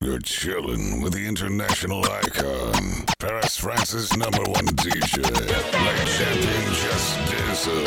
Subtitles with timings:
[0.00, 7.84] You're chilling with the international icon, Paris, France's number one DJ, like champion Just Dizle.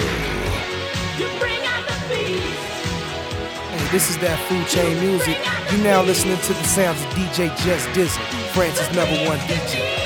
[3.69, 5.37] Hey, this is that food chain music.
[5.71, 8.21] You're now listening to the sounds of DJ Just Dizle,
[8.51, 10.00] France's number one DJ.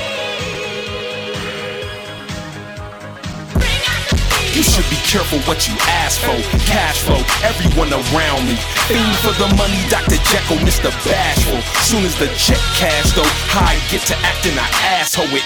[4.56, 6.32] You should be careful what you ask for.
[6.64, 8.56] Cash flow, everyone around me.
[8.88, 10.16] Fiend for the money, Dr.
[10.32, 10.88] Jekyll, Mr.
[11.04, 11.60] Bashful.
[11.84, 14.64] Soon as the check cash though, I get to acting I
[14.96, 15.44] asshole it.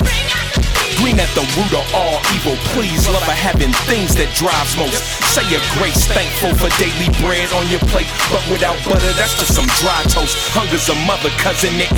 [1.02, 2.54] Green at the root of all evil.
[2.70, 5.02] Please, love of having things that drives most.
[5.34, 8.06] Say your grace, thankful for daily bread on your plate.
[8.30, 10.38] But without butter, that's just some dry toast.
[10.54, 11.90] Hunger's a mother cousin, it.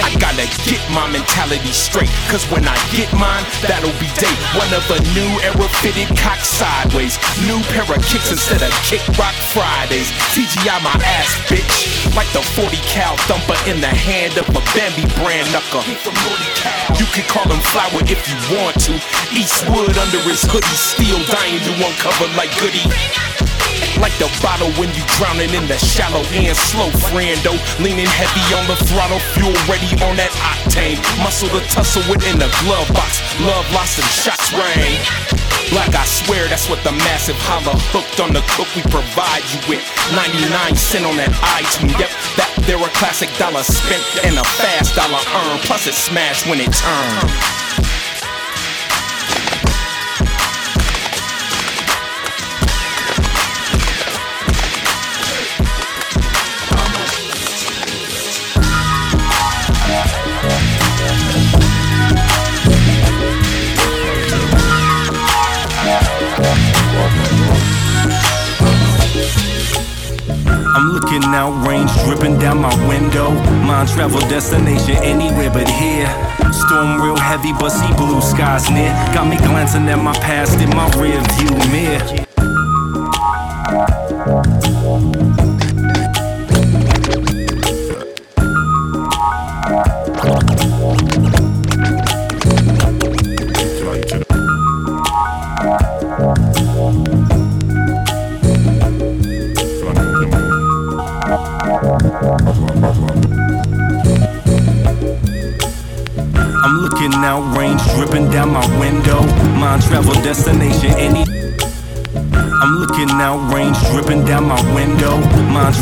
[0.00, 2.12] I gotta get my mentality straight.
[2.32, 6.40] Cause when I get mine, that'll be day one of a new era fitted cock
[6.40, 7.20] sideways.
[7.44, 10.08] New pair of kicks instead of kick rock Fridays.
[10.32, 12.08] TGI my ass, bitch.
[12.16, 15.84] Like the 40 cal thumper in the hand of a Bambi brand knucker.
[16.96, 18.96] You can call him flower if you want to.
[19.34, 22.84] Eastwood under his hoodie, still dying to uncover like Goody.
[24.00, 26.56] Like the bottle when you drowning in the shallow end.
[26.56, 30.98] Slow friendo, leaning heavy on the throttle, fuel ready on that octane.
[31.22, 33.20] Muscle to tussle within the glove box.
[33.42, 34.98] Love lost and shots rain.
[35.72, 39.60] Like I swear that's what the massive holla hooked on the cook we provide you
[39.72, 39.84] with.
[40.12, 41.96] 99 cent on that iTunes.
[41.96, 45.64] Yep, that there a classic dollar spent and a fast dollar earned.
[45.64, 47.71] Plus it smashed when it turned.
[71.12, 73.30] Looking out, range dripping down my window.
[73.66, 76.08] Mind travel destination anywhere but here.
[76.52, 78.92] Storm real heavy, but see blue skies near.
[79.14, 82.31] Got me glancing at my past in my rear view mirror.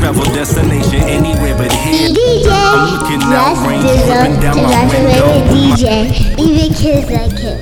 [0.00, 2.08] Travel destination anywhere but here.
[2.08, 3.52] DJ, I'm looking out,
[3.84, 5.44] Dizle, dripping down my window.
[5.52, 6.40] DJ.
[6.40, 7.60] Even kids like him.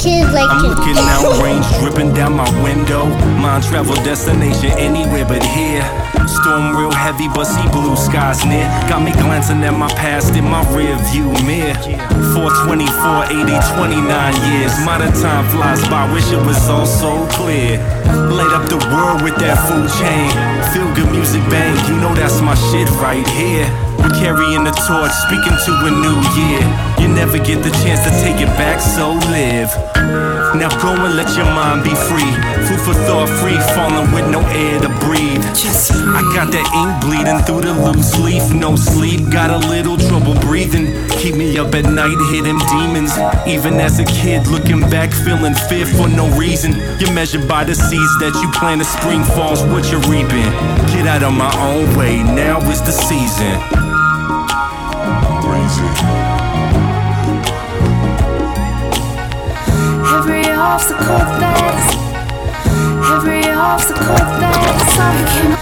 [0.00, 0.70] Kids like I'm him.
[0.72, 3.04] looking out, dripping down my window.
[3.36, 5.84] Mind travel destination anywhere but here.
[6.26, 8.64] Storm real heavy, but see blue skies near.
[8.88, 11.76] Got me glancing at my past in my rear view mirror.
[12.32, 14.72] 424, 80, 29 years.
[14.86, 17.76] Modern time flies by, wish it was all so clear.
[18.06, 20.30] Light up the world with that food chain.
[20.72, 23.66] Feel good music bang, you know that's my shit right here.
[24.04, 26.60] We're carrying the torch, speaking to a new year.
[27.00, 29.72] You never get the chance to take it back, so live.
[30.54, 32.32] Now go and let your mind be free.
[32.68, 35.44] Food for thought, free falling with no air to breathe.
[35.44, 38.52] I got that ink bleeding through the loose leaf.
[38.52, 40.86] No sleep, got a little trouble breathing.
[41.20, 43.12] Keep me up at night, hitting demons.
[43.46, 46.72] Even as a kid, looking back, feeling fear for no reason.
[46.98, 48.80] You're measured by the seeds that you plant.
[48.80, 50.50] The spring falls, what you're reaping.
[50.92, 53.54] Get out of my own way, now is the season.
[60.14, 62.04] Every obstacle that's
[63.12, 65.54] Every obstacle that's I became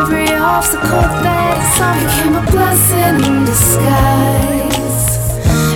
[0.00, 5.06] Every obstacle that's I became a blessing in disguise.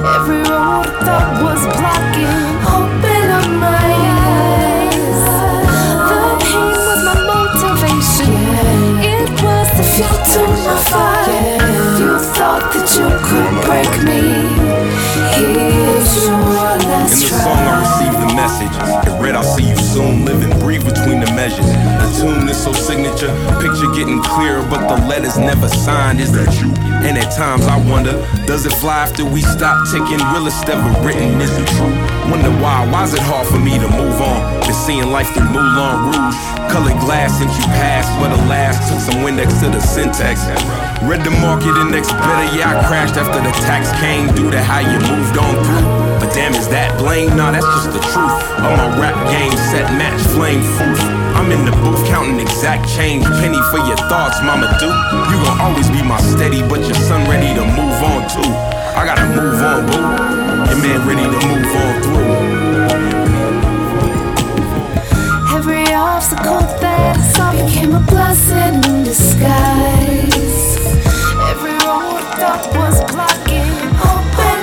[0.03, 3.93] Every road I thought was blocking Open up my
[4.27, 5.22] eyes.
[6.09, 8.34] The pain was my motivation.
[9.03, 11.62] It was the fuel to my fire.
[12.00, 14.22] You thought that you could break me.
[15.36, 18.75] Here's your In last the song, I received the message.
[19.07, 20.26] It read, I'll see you soon.
[21.48, 21.66] Measures.
[21.66, 23.33] The tune is so signature.
[23.60, 26.21] Picture getting clearer, but the letters never signed.
[26.21, 26.85] Is that you?
[27.04, 28.15] And at times I wonder,
[28.47, 30.19] does it fly after we stop ticking?
[30.33, 31.93] Realest ever written, is it true?
[32.31, 34.41] Wonder why, why's it hard for me to move on?
[34.63, 36.39] Been seeing life through Moulin Rouge.
[36.72, 40.43] Colored glass since you passed, but alas, took some Windex to the syntax.
[41.07, 44.81] Read the market index better, yeah, I crashed after the tax came due to how
[44.81, 45.87] you moved on through.
[46.19, 47.37] But damn, is that blame?
[47.37, 48.34] Nah, that's just the truth.
[48.65, 50.99] All my rap game set match flame proof.
[51.37, 54.89] I'm in the booth counting exact change, penny for your thoughts, mama do.
[54.89, 58.53] You gon' always be my steady, but your son ready to move on too.
[58.94, 60.06] I gotta move on, boo.
[60.71, 62.30] Your man ready to move on through.
[65.56, 70.77] Every obstacle that I saw became a blessing in disguise.
[71.50, 73.74] Every road that was blocking
[74.06, 74.56] open.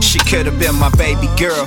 [0.00, 1.64] She could have been my baby girl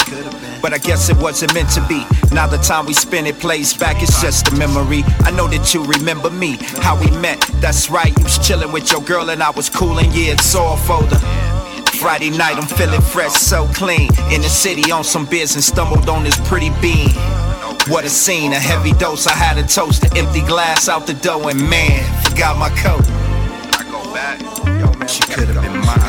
[0.62, 2.06] but I guess it wasn't meant to be.
[2.34, 5.04] Now the time we spend it plays back, it's just a memory.
[5.22, 7.40] I know that you remember me, how we met.
[7.62, 10.12] That's right, you was chilling with your girl and I was cooling.
[10.12, 11.20] Yeah, it's all folder.
[12.00, 14.10] Friday night, I'm feeling fresh, so clean.
[14.32, 17.10] In the city on some beers and stumbled on this pretty bean.
[17.88, 19.28] What a scene, a heavy dose.
[19.28, 23.04] I had a toast, an empty glass out the door, and man, forgot my coat.
[23.76, 26.09] I go back, yo man, she could have been mine.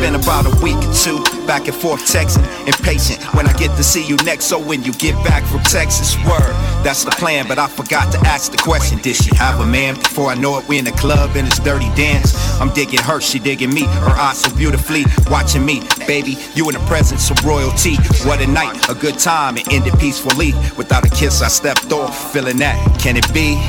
[0.00, 3.84] Been about a week or two, back and forth texting, impatient when I get to
[3.84, 4.46] see you next.
[4.46, 7.46] So when you get back from Texas, word, that's the plan.
[7.46, 9.96] But I forgot to ask the question: Did she have a man?
[9.96, 12.34] Before I know it, we in the club in this dirty dance.
[12.60, 13.84] I'm digging her, she digging me.
[13.84, 16.36] Her eyes so beautifully watching me, baby.
[16.54, 17.96] You in the presence of royalty.
[18.24, 20.52] What a night, a good time, and ended peacefully.
[20.76, 22.76] Without a kiss, I stepped off, feeling that.
[22.98, 23.60] Can it be?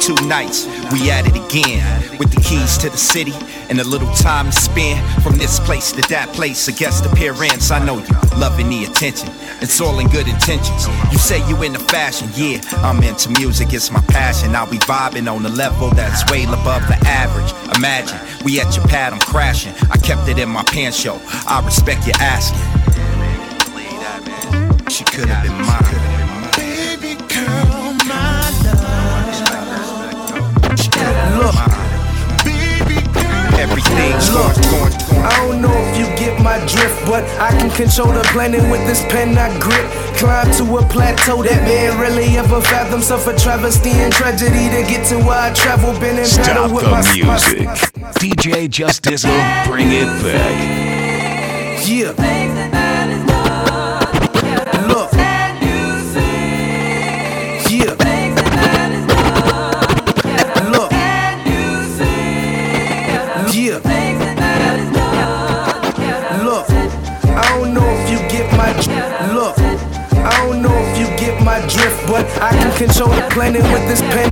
[0.00, 0.66] Two nights.
[0.92, 3.34] We at it again with the keys to the city
[3.68, 6.68] and a little time to spend from this place to that place.
[6.68, 7.70] A guest appearance.
[7.70, 9.28] I know you loving the attention.
[9.60, 10.86] It's all in good intentions.
[11.12, 12.60] You say you into fashion, yeah.
[12.82, 14.54] I'm into music, it's my passion.
[14.54, 17.52] I'll be vibing on a level that's way above the average.
[17.76, 19.74] Imagine we at your pad, I'm crashing.
[19.90, 21.20] I kept it in my pants, show.
[21.46, 22.60] I respect you asking.
[24.90, 26.25] She could have been mine.
[33.70, 34.56] Everything's Look.
[35.26, 38.86] I don't know if you get my drift, but I can control the planet with
[38.86, 39.86] this pen I grip.
[40.16, 43.02] Climb to a plateau that man really ever fathomed.
[43.04, 45.92] Suffer travesty and tragedy to get to where I travel.
[45.98, 47.66] Been in battle Stop with the my music.
[48.00, 49.30] my- DJ Just Dizle,
[49.66, 50.56] bring it back.
[51.86, 52.12] Yeah.
[54.88, 55.10] Look.
[71.46, 74.28] My drift, but I can control the planet with this pen.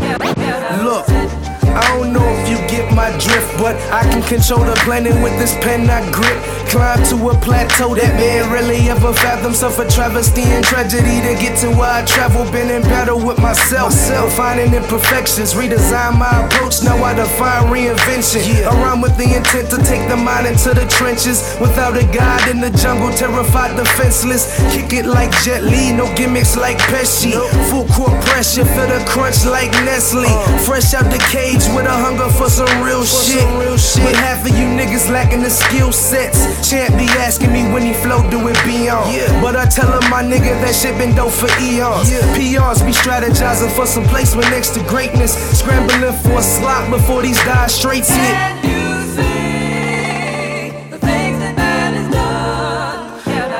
[0.84, 1.33] Look.
[1.74, 5.36] I don't know if you get my drift, but I can control the planet with
[5.38, 6.38] this pen I grip.
[6.70, 9.54] Climb to a plateau that man really ever fathomed.
[9.54, 12.44] Suffer travesty and tragedy to get to where I travel.
[12.50, 13.94] Been in battle with myself,
[14.34, 15.54] finding imperfections.
[15.54, 18.42] Redesign my approach, now I define reinvention.
[18.66, 21.42] Around with the intent to take the mind into the trenches.
[21.60, 24.46] Without a guide in the jungle, terrified, defenseless.
[24.74, 27.34] Kick it like Jet Li, no gimmicks like Pesci.
[27.70, 30.26] Full court pressure, feel the crunch like Nestle.
[30.26, 30.58] Uh.
[30.66, 33.44] Fresh out the cage with a hunger for some real shit.
[33.56, 36.68] real But half of you niggas lacking the skill sets.
[36.68, 39.08] Champ be asking me when he flow, do it beyond.
[39.40, 42.10] But I tell him my nigga that shit been dope for eons.
[42.36, 45.34] PRs, be strategizing for some placement next to greatness.
[45.58, 48.34] Scrambling for a slot before these die straights hit.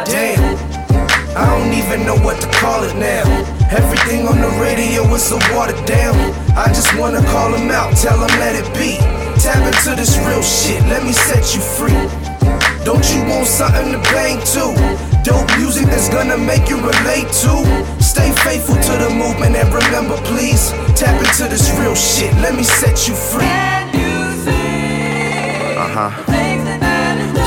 [0.04, 0.56] Damn,
[1.36, 3.22] I don't even know what to call it now.
[3.70, 6.43] Everything on the radio is so watered down.
[6.56, 8.98] I just wanna call them out, tell them let it be.
[9.42, 11.92] Tap into this real shit, let me set you free.
[12.84, 14.70] Don't you want something to bang to?
[15.24, 17.52] Dope music that's gonna make you relate to.
[18.00, 20.70] Stay faithful to the movement and remember, please.
[20.94, 23.46] Tap into this real shit, let me set you free.
[25.76, 26.10] Uh huh.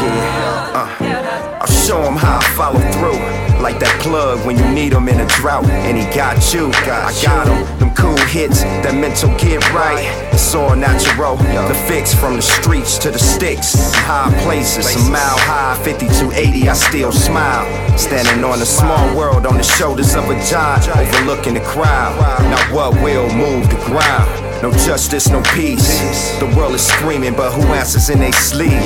[0.02, 0.74] Yeah.
[0.76, 1.62] Uh.
[1.62, 3.47] I'll show him how I follow through.
[3.62, 5.66] Like that plug when you need him in a drought.
[5.66, 6.72] And he got you.
[6.86, 7.80] I got him.
[7.80, 10.06] Them cool hits, that mental get right.
[10.32, 11.36] It's all natural.
[11.38, 13.94] The fix from the streets to the sticks.
[13.96, 17.66] High places, a mile high, 5280, I still smile.
[17.98, 22.16] Standing on a small world on the shoulders of a giant, overlooking the crowd.
[22.42, 24.47] Now what will move the ground?
[24.62, 26.38] No justice, no peace.
[26.40, 28.82] The world is screaming, but who answers in they sleep?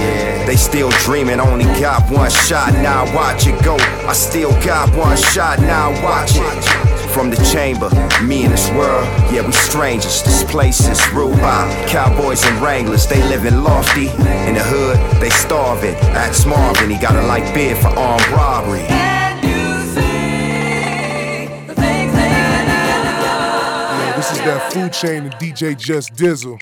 [0.46, 2.74] They still dreaming, only got one shot.
[2.74, 3.78] Now watch it go.
[4.08, 5.60] I still got one shot.
[5.60, 6.92] Now watch it.
[7.12, 7.90] From the chamber,
[8.24, 10.24] me and this world, yeah, we strangers.
[10.24, 13.06] This place is ruled by cowboys and wranglers.
[13.08, 14.08] They living lofty
[14.48, 15.96] in the hood, they starving.
[16.16, 19.21] Ask Marvin, he got a light bid for armed robbery.
[24.46, 26.60] That food chain and DJ Just Dizle.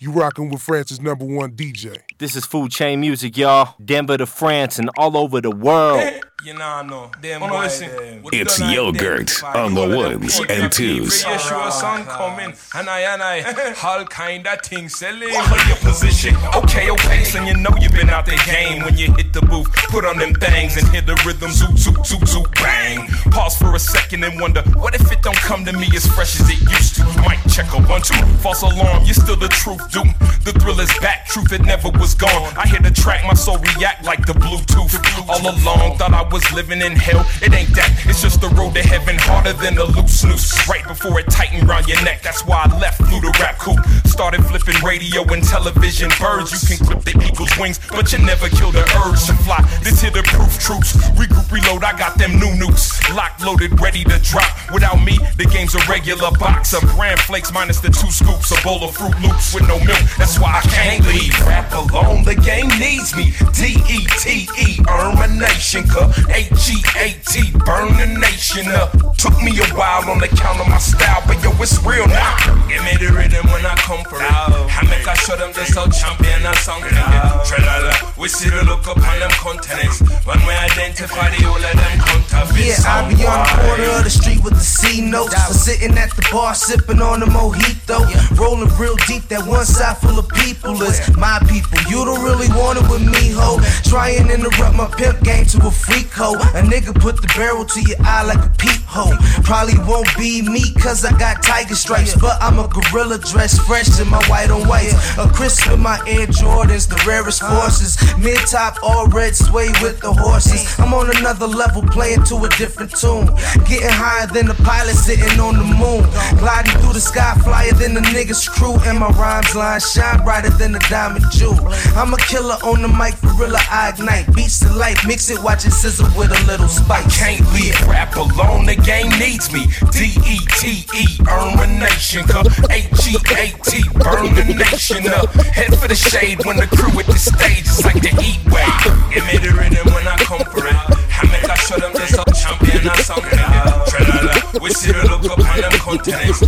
[0.00, 1.96] You rocking with France's number one DJ.
[2.18, 3.76] This is Food Chain Music, y'all.
[3.84, 6.02] Denver to France and all over the world.
[6.42, 7.10] You know, no.
[7.20, 7.90] Them oh, listen.
[8.32, 11.22] It's yogurt on the ones and twos.
[11.22, 12.54] Yeah, sure, song coming.
[12.74, 15.34] And I and I, all kind of things selling.
[15.34, 16.34] What your position?
[16.56, 19.70] Okay, okay, so you know you've been out the game when you hit the booth.
[19.90, 23.06] Put on them things and hit the rhythm, zoot, zoot, zoot, zoot, bang.
[23.30, 26.40] Pause for a second and wonder, what if it don't come to me as fresh
[26.40, 27.04] as it used to?
[27.20, 28.16] Might check a one, two.
[28.40, 30.14] False alarm, you're still the truth, doom.
[30.44, 32.56] The thrill is back, truth, it never was gone.
[32.56, 34.96] I hear the track, my soul react like the Bluetooth.
[35.28, 37.26] All along, thought I was living in hell.
[37.42, 40.68] It ain't that, it's just the road to heaven harder than a loose noose.
[40.68, 43.78] Right before it tightened round your neck, that's why I left, flew the rap coop.
[44.06, 46.10] Started flipping radio and television.
[46.20, 49.60] Birds, you can clip the eagle's wings, but you never kill the urge to fly.
[49.82, 50.96] This here the proof troops.
[51.18, 53.00] Regroup, reload, I got them new nukes.
[53.14, 54.50] Locked, loaded, ready to drop.
[54.72, 58.50] Without me, the game's a regular box of bran flakes minus the two scoops.
[58.52, 61.34] A bowl of Fruit Loops with no milk, that's why I can't leave.
[61.46, 63.32] Rap alone, the game needs me.
[63.52, 66.12] D E T E, earn my nation, cup.
[66.28, 68.92] H E A T, burn the nation up.
[69.16, 72.36] Took me a while on the count of my style, but yo, it's real now.
[72.68, 74.28] Give me the rhythm when I come for it.
[74.28, 74.66] Oh.
[74.70, 77.44] I make I show them just how champion and song oh.
[77.44, 80.00] Tralala, we see the look upon them continents.
[80.24, 82.84] When we identify the whole of them counterfeits.
[82.84, 85.36] Yeah, I be on the corner of the street with the C notes.
[85.60, 88.00] Sitting at the bar, sipping on the mojito.
[88.38, 91.76] Rolling real deep, that one side full of people is my people.
[91.90, 93.60] You don't really want it with me, ho.
[93.84, 96.34] Try and interrupt my pimp game to a freak, ho.
[96.34, 99.14] A nigga put the barrel to your eye like a peep peephole.
[99.44, 102.14] Probably won't be me, cause I got tiger stripes.
[102.14, 104.92] But I'm a gorilla dressed fresh in my white on white.
[105.18, 107.98] A crisp in my Air Jordans, the rarest forces.
[108.18, 110.78] Mid top, all red, sway with the horses.
[110.78, 113.26] I'm on another level, playing to a different tune.
[113.66, 116.04] Getting higher than the pilot sitting on the moon.
[116.38, 118.76] Gliding through the sky, flyer than the niggas' crew.
[118.86, 121.58] And my rhymes line shine brighter than the diamond jewel.
[121.96, 124.34] I'm a killer on the mic, for real, I ignite.
[124.34, 127.18] Beats to life, mix it, watch it sizzle with a little spice.
[127.18, 129.66] Can't leave rap alone, the game needs me.
[129.90, 132.24] D E T E, earn a nation.
[132.70, 135.30] H E A T, burn the nation up.
[135.54, 138.80] Head for the shade when the crew at the stage is like the heat wave.
[139.26, 139.50] Me the
[139.92, 140.74] when I come for it.
[140.74, 144.39] I make I show them this up champion and song nigga.
[144.54, 146.40] We the look upon them continents.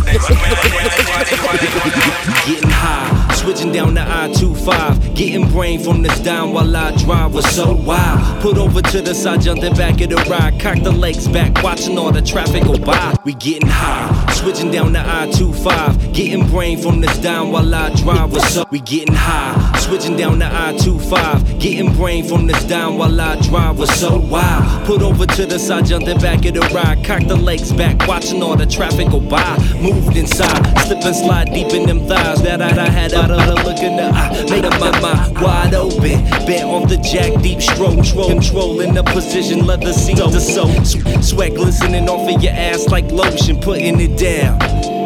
[2.45, 5.15] Getting high, switching down the I-25.
[5.15, 8.41] Getting brain from this down while I drive was so wild.
[8.41, 10.59] Put over to the side, jumping back of the ride.
[10.59, 13.15] Cock the legs back, watching all the traffic go by.
[13.23, 16.13] We getting high, switching down the I-25.
[16.13, 18.69] Getting brain from this down while I drive was up.
[18.69, 21.59] We getting high, switching down the I-25.
[21.59, 24.87] Getting brain from this down while I drive was so wild.
[24.87, 27.05] Put over to the side, jumping back of the ride.
[27.05, 29.55] Cock the legs back, watching all the traffic go by.
[29.79, 33.37] Moved inside, slip and slide deep in them thighs that I, I had out of
[33.45, 34.43] the look in the eye.
[34.49, 36.23] Made up my mind wide open.
[36.47, 41.23] Bent off the jack, deep stroke, controlling the position, leather seat to soak.
[41.23, 45.02] Sweat glistening off of your ass like lotion, putting it down.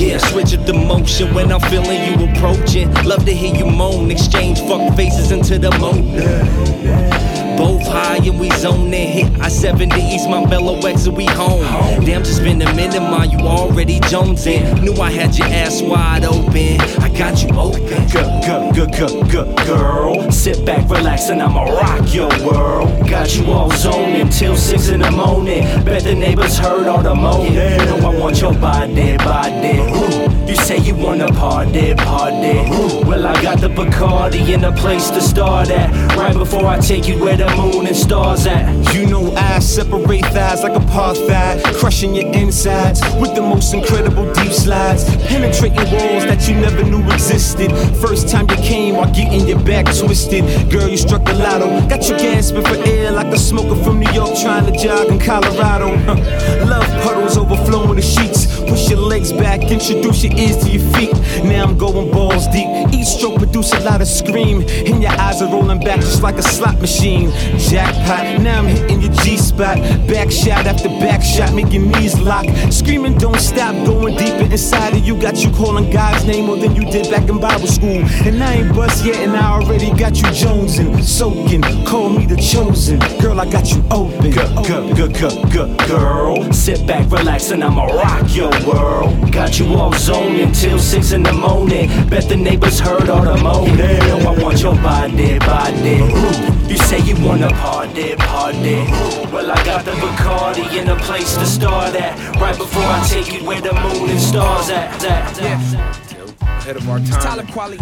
[0.00, 2.90] Yeah, switch up the motion when I'm feeling you approaching.
[3.04, 7.49] Love to hear you moan, exchange fuck faces into the moment.
[7.60, 9.08] Both high and we zoning.
[9.08, 11.60] Hit I 70 East my Bello X and we home.
[12.06, 13.30] Damn, just been a minute, man.
[13.30, 14.80] You already jonesing.
[14.82, 16.80] Knew I had your ass wide open.
[17.02, 17.82] I got you open.
[18.08, 20.32] Good, good, good, good, good, girl.
[20.32, 23.06] Sit back, relax, and I'ma rock your world.
[23.06, 25.64] Got you all zoning till six in the morning.
[25.84, 27.76] Bet the neighbors heard all the moaning.
[27.84, 29.80] Know I want your body, body.
[29.80, 30.30] Ooh.
[30.48, 32.58] You say you wanna party, party.
[32.72, 33.06] Ooh.
[33.06, 35.90] Well, I got the Bacardi in a place to start at.
[36.16, 38.94] Right before I take you where the moon and stars at.
[38.94, 44.52] You know I separate thighs like apartheid, crushing your insides with the most incredible deep
[44.52, 47.70] slides, penetrating walls that you never knew existed.
[48.00, 52.08] First time you came while getting your back twisted, girl you struck the lotto, got
[52.08, 55.88] you gasping for air like a smoker from New York trying to jog in Colorado.
[56.66, 58.59] Love puddles overflowing the sheets.
[58.70, 61.12] Push your legs back, introduce your ears to your feet.
[61.42, 62.68] Now I'm going balls deep.
[62.94, 66.36] Each stroke produce a lot of scream, and your eyes are rolling back just like
[66.36, 67.32] a slot machine.
[67.58, 69.76] Jackpot, now I'm hitting your G spot.
[70.06, 72.46] Back shot after back shot, making knees lock.
[72.70, 75.20] Screaming, don't stop, going deeper inside of you.
[75.20, 78.04] Got you calling God's name more than you did back in Bible school.
[78.24, 81.62] And I ain't bust yet, and I already got you jonesing, soaking.
[81.84, 83.40] Call me the chosen, girl.
[83.40, 84.30] I got you open.
[84.30, 86.52] Good, good, good, good, good, girl.
[86.52, 89.32] Sit back, relax, and I'ma rock your world.
[89.32, 91.88] Got you all zoning till six in the morning.
[92.08, 93.76] Bet the neighbors heard all the moaning.
[93.76, 96.00] Know I want your body, body.
[96.00, 96.68] Ooh.
[96.70, 98.84] You say you wanna party, party.
[99.32, 102.16] Well, I got the Bacardi in a place to start at.
[102.36, 105.04] Right before I take you where the moon and stars at.
[105.04, 106.00] at, at.
[106.42, 107.20] Ahead of our time.
[107.22, 107.78] Talib Kweli.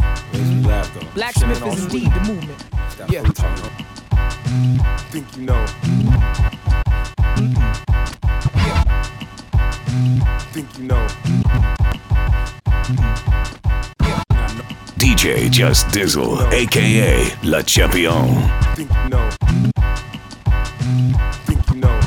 [1.14, 2.64] Blacksmith is indeed the movement.
[3.10, 3.22] Yeah.
[5.10, 5.66] Think you know.
[5.82, 6.48] Mm-hmm.
[10.52, 11.06] Think you know.
[14.98, 18.26] DJ Just Dizle, aka La Champion.
[18.74, 19.30] Think you know.
[21.46, 22.00] Think you know.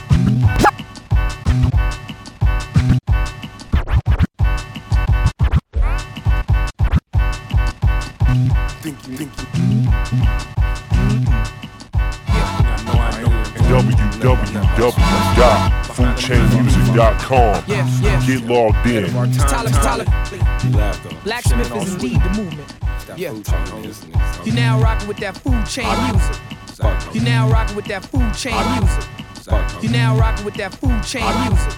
[8.81, 9.45] Think you think you.
[15.91, 17.65] www.foodchainmusic.com.
[18.27, 19.11] Get logged in.
[19.37, 20.05] Tyler, Tyler.
[21.23, 22.73] Blacksmith is indeed the movement.
[23.17, 23.33] Yeah.
[24.45, 26.35] You now rocking with that food chain music.
[27.13, 29.03] You now rocking with that food chain music.
[29.83, 31.73] You now rocking with that food chain music.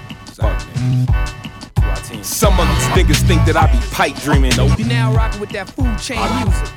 [2.24, 4.52] Some of these niggas think that I be pipe dreaming.
[4.56, 4.78] Nope.
[4.78, 6.70] You now rocking with that food chain music.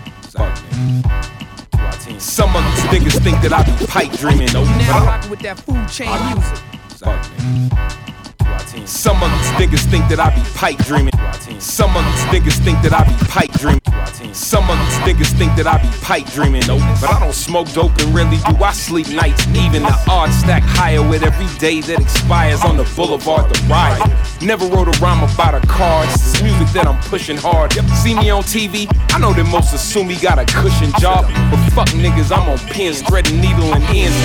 [2.18, 4.48] Some of these niggas think that I be pipe dreaming.
[4.52, 4.68] Nope.
[4.68, 6.58] You now rocking with that food chain music.
[6.98, 8.15] Fuck niggas.
[8.84, 11.12] Some of these niggas think that I be pipe dreaming.
[11.58, 13.80] Some of these niggas think that I be pipe dreaming.
[14.34, 16.62] Some of these niggas think that I be pipe dreaming.
[16.66, 16.80] Nope.
[17.00, 19.46] But I don't smoke dope and really do I sleep nights.
[19.48, 24.00] Even the odds stack higher with every day that expires on the boulevard the ride.
[24.42, 26.04] Never wrote a rhyme about a car.
[26.04, 27.72] It's this music that I'm pushing hard.
[28.02, 31.24] See me on TV, I know that most assume he got a cushion job.
[31.50, 34.16] But fuck niggas, I'm on pins, threading needle and ends.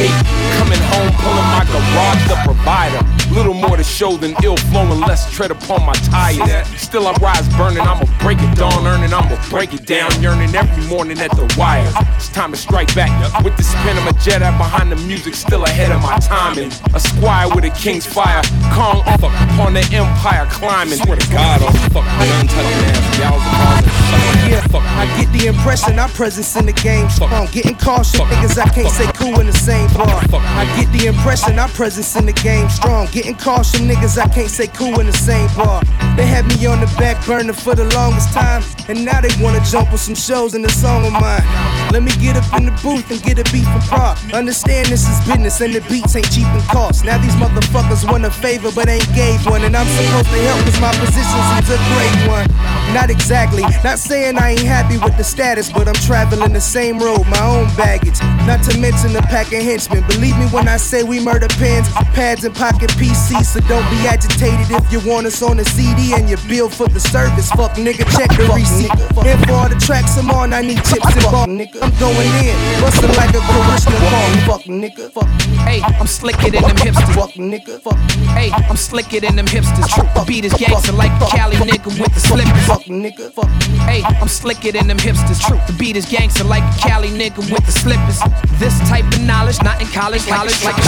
[0.60, 3.02] Coming home, pulling my garage, the provider.
[3.34, 6.68] Little more to show than ill flowing, less tread upon my tires.
[6.80, 10.86] Still I rise burning, I'ma break it dawn earning, I'ma break it down, yearning every
[10.88, 11.92] morning at the wire.
[12.16, 13.12] It's time to strike back
[13.44, 16.72] with this pen of a Jedi behind the music, still ahead of my timing.
[16.94, 18.42] A squire with a king's fire,
[18.74, 21.00] Kong off upon the empire climbing.
[21.00, 25.48] Swear to God, on fuck gun touching ass, gals and and Yeah, I get the
[25.48, 27.48] impression our presence in the game strong.
[27.52, 30.22] Getting cautious, niggas I can't say cool in the same bar.
[30.34, 33.08] I get the impression our presence in the game strong.
[33.12, 35.84] Getting cautious, niggas I can't say cool in the same bar.
[36.16, 39.64] They had me on the back burner for the longest time, and now they wanna
[39.66, 41.44] jump with some shows and the song of mine.
[41.92, 44.18] Let me get up in the booth and get a beat from Prague.
[44.34, 47.04] Understand this is business and the beats ain't cheap in cost.
[47.06, 50.60] Now these motherfuckers want a favor but ain't gave one, and I'm supposed to help
[50.64, 52.48] cause my position seems a great one.
[52.94, 57.00] Not exactly, not saying I ain't happy with the status, but I'm traveling the same
[57.00, 58.20] road, my own baggage.
[58.48, 60.04] Not to mention the pack of henchmen.
[60.08, 63.46] Believe me when I say we murder pens, pads, and pocket PCs.
[63.46, 66.88] So don't be agitated if you want us on the CD and you bill for
[66.88, 67.50] the service.
[67.52, 68.92] Fuck nigga, check the receipt.
[69.26, 71.82] And for all the tracks I'm on, I need chips and ball, nigga.
[71.82, 74.30] I'm going in, bustin' like a Christian ball.
[74.46, 75.28] Fuck nigga, fuck.
[75.66, 77.16] Hey, I'm slicker than them hipsters.
[77.16, 77.98] Fuck nigga, fuck.
[78.38, 79.88] Hey, I'm slicker than them hipsters.
[79.90, 80.08] True.
[80.16, 82.66] The beat is gangster like a Cali nigga with the slippers.
[82.66, 83.50] Fuck nigga, fuck.
[83.90, 85.42] Hey, I'm slicker than them hipsters.
[85.42, 85.60] True.
[85.68, 88.20] The beat is gangster like a Cali nigga with the slippers.
[88.60, 90.82] This type of knowledge, not in college, college like a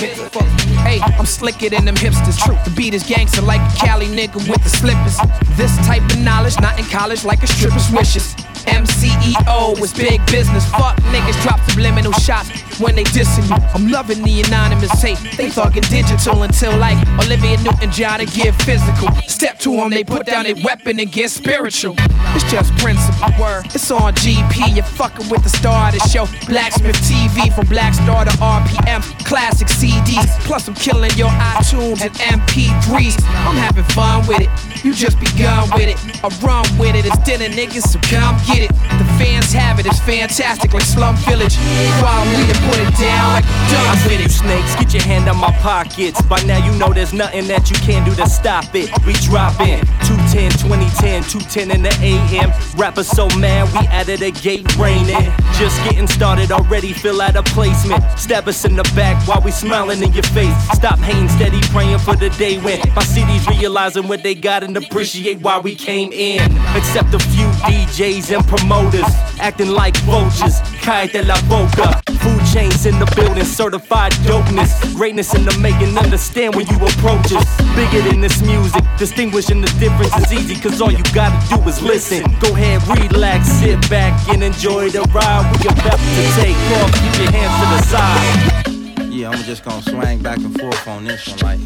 [0.00, 2.38] Hey, I'm slicker than them hipsters.
[2.64, 5.18] The beat is gangster like a Cali nigga with the slippers.
[5.58, 8.34] This type of knowledge, not in college like a stripper's wishes.
[8.64, 10.64] MCEO is big business.
[10.70, 12.48] Fuck niggas drop subliminal shots
[12.80, 13.56] when they dissing you.
[13.74, 15.18] I'm loving the anonymous tape.
[15.36, 19.08] They talking digital until like Olivia Newton John to get physical.
[19.28, 21.94] Step to them, they put down their weapon and get spiritual.
[22.34, 23.28] It's just principle.
[23.38, 23.66] Word.
[23.74, 24.74] It's on GP.
[24.76, 26.26] You're fucking with the star of the show.
[26.46, 29.02] Blacksmith TV from Black Star to RPM.
[29.24, 30.28] Classic CDs.
[30.44, 33.22] Plus, I'm killing your iTunes and MP3s.
[33.46, 34.50] I'm having fun with it.
[34.84, 35.98] You just begun with it.
[36.24, 37.06] I run with it.
[37.06, 38.72] It's dinner, niggas, so come get it.
[38.98, 39.86] The fans have it.
[39.86, 41.56] It's fantastic, like Slum Village.
[42.00, 43.44] Follow me put it down like
[43.90, 46.22] I'm with you snakes, get your hand on my pockets.
[46.22, 48.90] By now you know there's nothing that you can do to stop it.
[49.04, 52.52] We drop in 210, 2010, 210 in the AM.
[52.76, 55.32] Rappers so mad we added a gate raining.
[55.58, 58.02] Just getting started already, feel out of placement.
[58.18, 60.54] Stab us in the back while we smiling in your face.
[60.72, 64.76] Stop hating, steady praying for the day when my CDs realizing what they got and
[64.76, 66.40] appreciate why we came in.
[66.76, 70.60] Except a few DJs and promoters acting like vultures.
[70.82, 72.00] Kai de la boca.
[72.20, 74.94] Food in the building, certified dopeness.
[74.94, 77.46] Greatness in the making, understand when you approach us.
[77.74, 81.80] Bigger than this music, distinguishing the difference is easy, cause all you gotta do is
[81.80, 82.22] listen.
[82.40, 85.50] Go ahead, relax, sit back, and enjoy the ride.
[85.56, 89.10] We about to take off, keep your hands to the side.
[89.10, 91.60] Yeah, I'm just gonna swing back and forth on this one, like,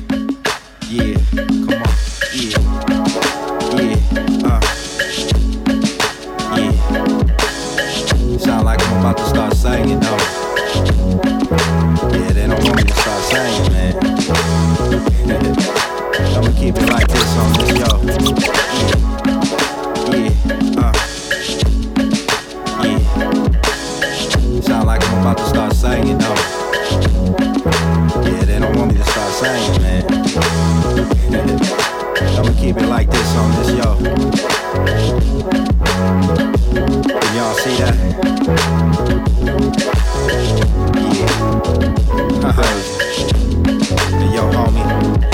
[0.88, 1.94] yeah, come on,
[2.34, 2.54] yeah,
[3.82, 3.98] yeah,
[4.46, 4.60] uh,
[6.56, 6.72] yeah.
[8.38, 10.43] Sound like I'm about to start singing, though.
[12.14, 13.94] Yeah, they don't want me to start singing, man.
[16.36, 17.88] I'ma keep it like this on this, yo.
[20.12, 20.30] Yeah,
[20.80, 20.92] uh,
[22.84, 24.60] yeah.
[24.60, 26.34] sound like I'm about to start singing, though.
[28.22, 30.04] Yeah, they don't want me to start singing, man.
[32.36, 33.96] I'ma keep it like this on this, yo.
[37.20, 37.94] Can y'all see that?
[41.14, 42.52] Yeah.
[44.18, 45.33] hey, yo, homie.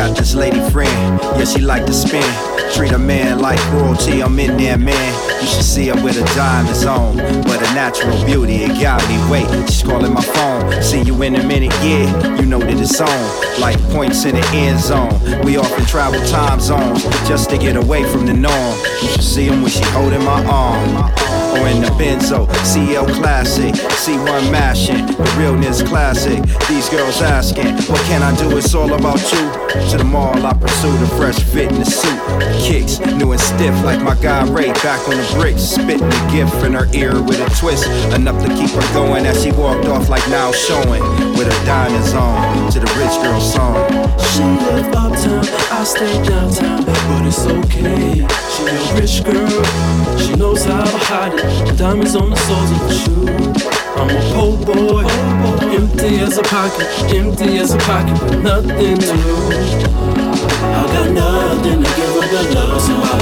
[0.00, 2.24] Got this lady friend, yeah, she like to spin.
[2.72, 5.42] Treat a man like royalty, I'm in there, man.
[5.42, 7.16] You should see her with a diamonds on.
[7.42, 9.18] But a natural beauty, it got me.
[9.30, 10.82] Wait, she's calling my phone.
[10.82, 13.60] See you in a minute, yeah, you know that it's on.
[13.60, 15.12] Like points in the end zone.
[15.44, 18.78] We often travel time zones just to get away from the norm.
[19.02, 23.06] You should see him when she holding my arm oh, or in the Benzo, CL
[23.20, 26.42] Classic, C1 mashing, the realness classic.
[26.68, 28.56] These girls asking, what can I do?
[28.56, 29.89] It's all about you.
[29.90, 32.20] To the mall, I pursued a fresh fit in the suit.
[32.62, 36.54] Kicks, new and stiff like my guy Ray, back on the bricks, spitting the gift
[36.64, 40.08] in her ear with a twist, enough to keep her going as she walked off
[40.08, 41.02] like now showing,
[41.34, 43.90] with her diamonds on, to the rich girl song.
[44.30, 48.22] She live uptown, I stay downtown, but it's okay.
[48.54, 51.76] She a rich girl, she knows how to hide it.
[51.76, 53.89] Diamonds on the soles of her shoe.
[53.96, 55.04] I'm a po' boy,
[55.74, 59.84] empty as a pocket, empty as a pocket, but nothing to lose.
[60.62, 63.20] I got nothing to give her but love, so I'll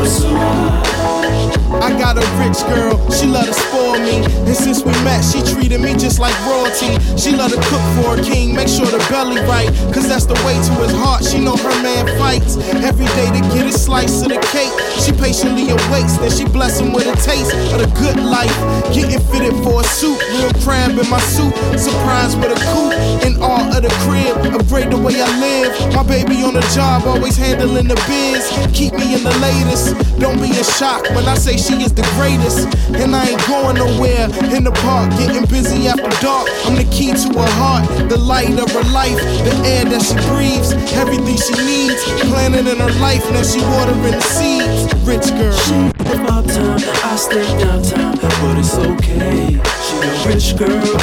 [0.00, 1.59] pursue.
[1.78, 4.24] I got a rich girl, she love to spoil me.
[4.46, 6.98] And since we met, she treated me just like royalty.
[7.16, 9.70] She love to cook for a king, make sure the belly right.
[9.94, 11.24] Cause that's the way to his heart.
[11.24, 14.74] She know her man fights every day to get a slice of the cake.
[14.98, 18.52] She patiently awaits, then she bless him with a taste of the good life.
[18.92, 21.54] Getting fitted for a suit, real crab in my suit.
[21.78, 24.34] Surprised with a coupe in all of the crib.
[24.54, 25.94] Upgrade the way I live.
[25.94, 28.42] My baby on the job, always handling the biz.
[28.74, 29.94] Keep me in the latest.
[30.18, 32.66] Don't be in shock when I say she is the greatest.
[32.96, 36.48] And I ain't going nowhere in the park, getting busy after dark.
[36.64, 40.16] I'm the key to her heart, the light of her life, the air that she
[40.32, 42.00] breathes, everything she needs.
[42.32, 44.88] Planning in her life, now she watering the seeds.
[45.04, 45.52] Rich girl.
[45.52, 45.76] She
[46.08, 49.60] live uptown, I stay downtown, but it's okay.
[49.84, 50.98] She a rich girl,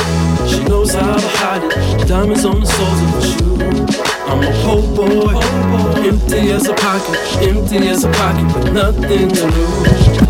[0.50, 2.08] she knows how to hide it.
[2.08, 3.48] Diamonds on the soles of her shoe.
[4.28, 5.40] I'm a po' boy,
[6.04, 10.27] empty as a pocket, empty as a pocket, but nothing to lose.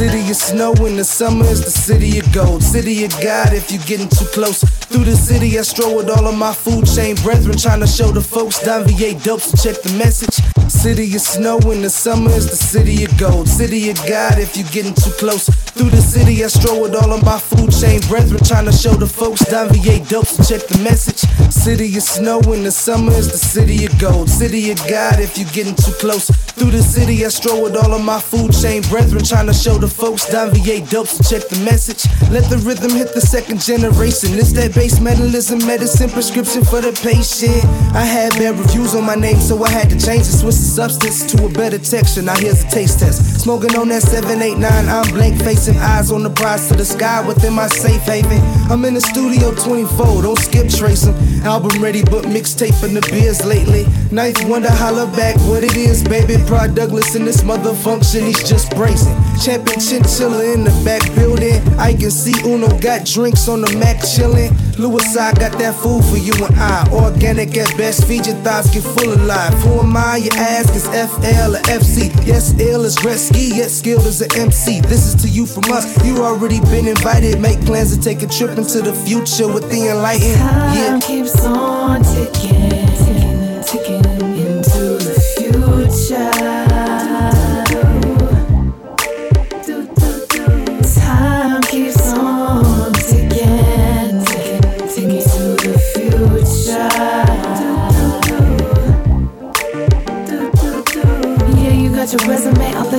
[0.00, 2.62] City of snow in the summer is the city of gold.
[2.62, 4.64] City of God if you're getting too close.
[4.88, 8.10] Through the city, I stroll with all of my food chain brethren, trying to show
[8.10, 10.40] the folks down VA dope, so check the message.
[10.70, 13.46] City of snow in the summer is the city of gold.
[13.46, 15.44] City of God if you're getting too close.
[15.76, 18.94] Through the city, I stroll with all of my food chain brethren, trying to show
[18.94, 21.20] the folks down VA dope, so check the message.
[21.60, 24.30] City of snow in the summer is the city of gold.
[24.30, 26.30] City of God if you're getting too close.
[26.60, 29.78] Through the city, I stroll with all of my food chain brethren, trying to show
[29.78, 32.04] the folks down VA dope, so check the message.
[32.28, 34.36] Let the rhythm hit the second generation.
[34.36, 37.64] It's that base mentalism, medicine prescription for the patient.
[37.96, 40.68] I had bad reviews on my name, so I had to change it, switch the
[40.68, 42.20] substance to a better texture.
[42.20, 43.40] Now here's a taste test.
[43.40, 47.54] Smoking on that 789, I'm blank facing eyes on the prize to the sky within
[47.54, 48.36] my safe haven.
[48.68, 51.16] I'm in the studio 24, don't skip trace 'em.
[51.40, 53.88] Album ready, but mixtape in the beers lately.
[54.12, 56.36] Ninth wonder, holla back what it is, baby.
[56.50, 59.14] Prod Douglas in this mother function, he's just bracing.
[59.40, 61.62] Champion chinchilla in the back building.
[61.78, 64.50] I can see Uno got drinks on the Mac chillin'.
[64.76, 66.90] Louis, I got that food for you and I.
[66.90, 69.54] Organic at best, feed your thoughts, get full of life.
[69.62, 70.16] Who am I?
[70.16, 72.10] You ask, is FL or FC?
[72.26, 74.80] Yes, ill is Gretzky, yet skilled as an MC.
[74.80, 75.86] This is to you from us.
[76.04, 77.38] You already been invited.
[77.38, 80.34] Make plans to take a trip into the future with the enlightened.
[80.34, 80.98] Yeah.
[80.98, 82.70] Time keeps on ticking,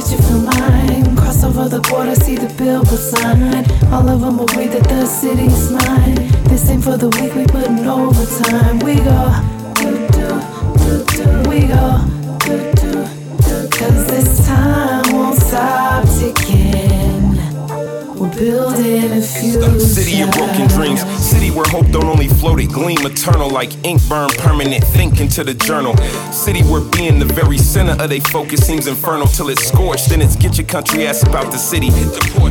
[0.01, 1.15] resume, I'll let you fill mine.
[1.15, 3.65] Cross over the border, see the billboard sign.
[3.91, 6.15] All of them agree that the city's mine.
[6.45, 8.79] This ain't for the weak, we putting overtime.
[8.79, 9.33] We go,
[9.75, 10.27] do, do,
[10.77, 11.49] do, do.
[11.49, 12.01] We go,
[12.45, 13.05] do, do,
[13.45, 13.69] do.
[13.69, 17.37] Cause this time won't stop ticking.
[18.15, 19.79] We're building a future.
[19.79, 21.03] City of broken dreams.
[21.55, 24.83] Where hope don't only float, it gleam eternal like ink burn permanent.
[24.85, 25.95] Think into the journal.
[26.31, 30.09] City where being the very center of they focus seems infernal till it's scorched.
[30.09, 31.89] Then it's get your country ass about the city.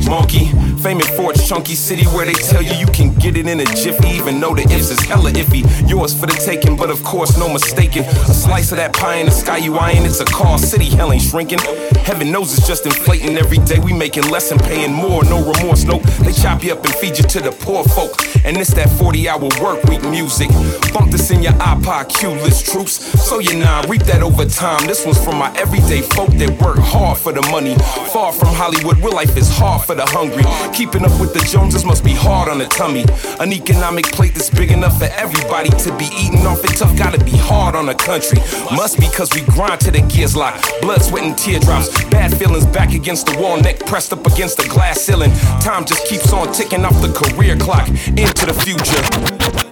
[0.08, 0.52] Monkey.
[0.82, 4.08] Famous Forge, chunky city where they tell you you can get it in a jiffy,
[4.08, 5.62] even though the ifs is hella iffy.
[5.88, 8.02] Yours for the taking, but of course, no mistaking.
[8.02, 10.58] A slice of that pie in the sky you eyeing, it's a call.
[10.58, 11.58] City hell ain't shrinking.
[12.04, 13.78] Heaven knows it's just inflating every day.
[13.78, 15.24] We making less and paying more.
[15.24, 15.98] No remorse, no.
[16.24, 18.12] They chop you up and feed you to the poor folk.
[18.44, 20.50] And it's that 40 hour work week music.
[20.92, 22.94] Bump this in your iPod cue list troops.
[23.28, 24.86] So you're not, reap that over time.
[24.86, 27.76] This one's from my everyday folk that work hard for the money.
[28.12, 30.44] Far from Hollywood, real life is hard for the hungry.
[30.72, 33.04] Keeping up with the Joneses must be hard on the tummy.
[33.40, 36.96] An economic plate that's big enough for everybody to be eating off it tough.
[36.96, 38.38] Gotta be hard on the country.
[38.74, 40.62] Must be cause we grind to the gears lock.
[40.80, 41.88] Blood, sweat, and teardrops.
[42.10, 45.30] Bad feelings back against the wall, neck pressed up against the glass ceiling.
[45.60, 49.69] Time just keeps on ticking off the career clock into the future.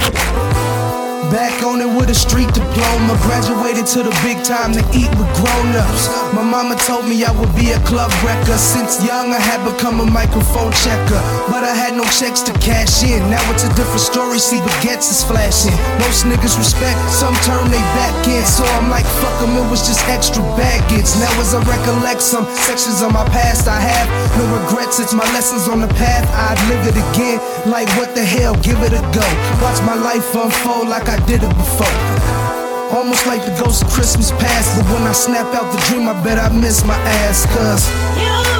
[1.30, 3.12] Back on it with a street diploma.
[3.20, 6.08] Graduated to the big time to eat with grown ups.
[6.32, 8.56] My mama told me I would be a club wrecker.
[8.56, 11.20] Since young, I had become a microphone checker.
[11.52, 13.20] But I had no checks to cash in.
[13.28, 14.40] Now it's a different story.
[14.40, 15.76] See, baguettes is flashing.
[16.00, 18.40] Most niggas respect, some turn they back in.
[18.48, 21.12] So I'm like, fuck them, it was just extra baggage.
[21.20, 24.08] Now as I recollect some sections of my past, I have
[24.40, 24.96] no regrets.
[24.96, 26.24] It's my lessons on the path.
[26.32, 27.36] I'd live it again.
[27.68, 29.26] Like, what the hell, give it a go.
[29.60, 31.86] Watch my life unfold like I did it before.
[32.96, 36.14] Almost like the ghost of Christmas past, but when I snap out the dream, I
[36.24, 38.57] bet I miss my ass, cause.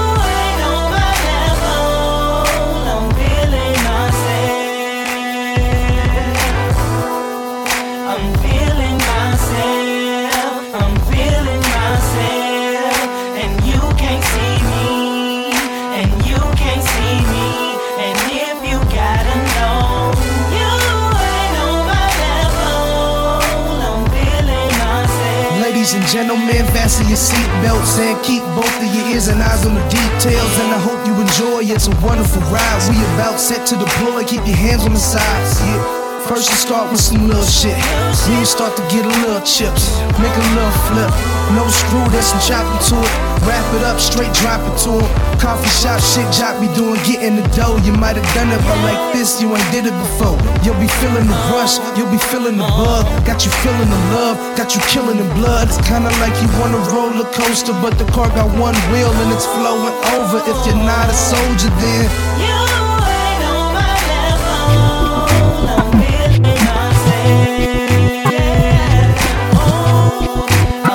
[26.13, 30.59] Gentlemen, fasten your seatbelts and keep both of your ears and eyes on the details.
[30.59, 31.73] And I hope you enjoy.
[31.73, 32.81] It's a wonderful ride.
[32.89, 34.25] We about set to deploy.
[34.25, 35.61] Keep your hands on the sides.
[35.61, 36.08] Yeah.
[36.29, 37.73] First you start with some little shit.
[37.73, 39.97] Then you start to get a little chips.
[40.21, 41.09] Make a little flip.
[41.57, 43.13] No screw, there's some chopping to it.
[43.49, 45.09] Wrap it up, straight drop it to 'em.
[45.41, 47.81] Coffee shop shit, Jock be doing, getting the dough.
[47.81, 50.37] You might have done it, but like this, you ain't did it before.
[50.63, 53.09] You'll be feeling the rush, you'll be feeling the bug.
[53.25, 55.69] Got you feeling the love, got you killing the blood.
[55.69, 59.33] It's kinda like you on a roller coaster, but the car got one wheel and
[59.33, 60.39] it's flowing over.
[60.45, 62.68] If you're not a soldier, then.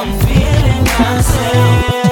[0.05, 2.02] I'm feeling myself,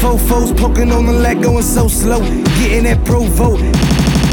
[0.00, 2.20] Fofos poking on the leg going so slow.
[2.58, 3.60] Getting that pro vote.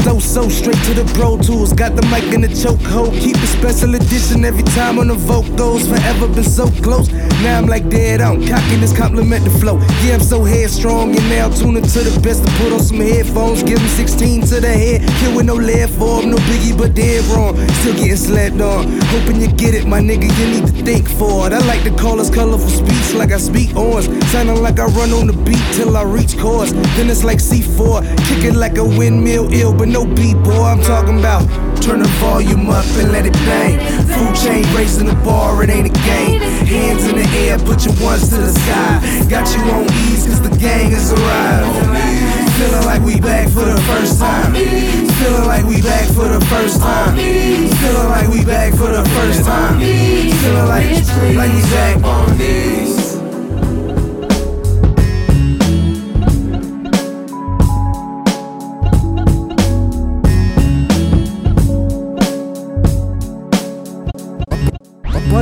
[0.02, 1.72] Flow so straight to the Pro Tools.
[1.72, 3.12] Got the mic in the chokehold.
[3.20, 5.86] Keep the special edition every time on the vocals.
[5.86, 7.08] Forever been so close.
[7.42, 8.44] Now I'm like dead on.
[8.44, 9.78] Cocking this compliment the flow.
[10.02, 11.14] Yeah, I'm so headstrong.
[11.16, 13.62] And now tuning to the best to put on some headphones.
[13.62, 15.08] Give them 16 to the head.
[15.20, 16.30] Kill with no left form.
[16.30, 17.54] No biggie, but dead wrong.
[17.80, 18.90] Still getting slapped on.
[19.14, 20.26] Hoping you get it, my nigga.
[20.36, 21.52] You need to think for it.
[21.52, 24.06] I like to call us colorful speech like I speak ons.
[24.32, 26.72] Sounding like I run on the beat till I reach chords.
[26.96, 28.02] Then it's like C4.
[28.26, 30.64] Kicking like a windmill ill, but no beat, boy.
[30.64, 31.46] I'm talking about.
[31.82, 33.78] Turn the volume up and let it bang.
[34.06, 36.40] Food chain raising the bar, it ain't a game.
[36.40, 39.26] Hands in the air, put your ones to the sky.
[39.28, 42.32] Got you on ease, cause the gang has arrived.
[42.56, 44.54] Feeling like we back for the first time.
[44.54, 47.16] Feeling like we back for the first time.
[47.16, 49.80] Feeling like we back for the first time.
[49.80, 50.86] Feeling like,
[51.36, 53.01] like we back on these.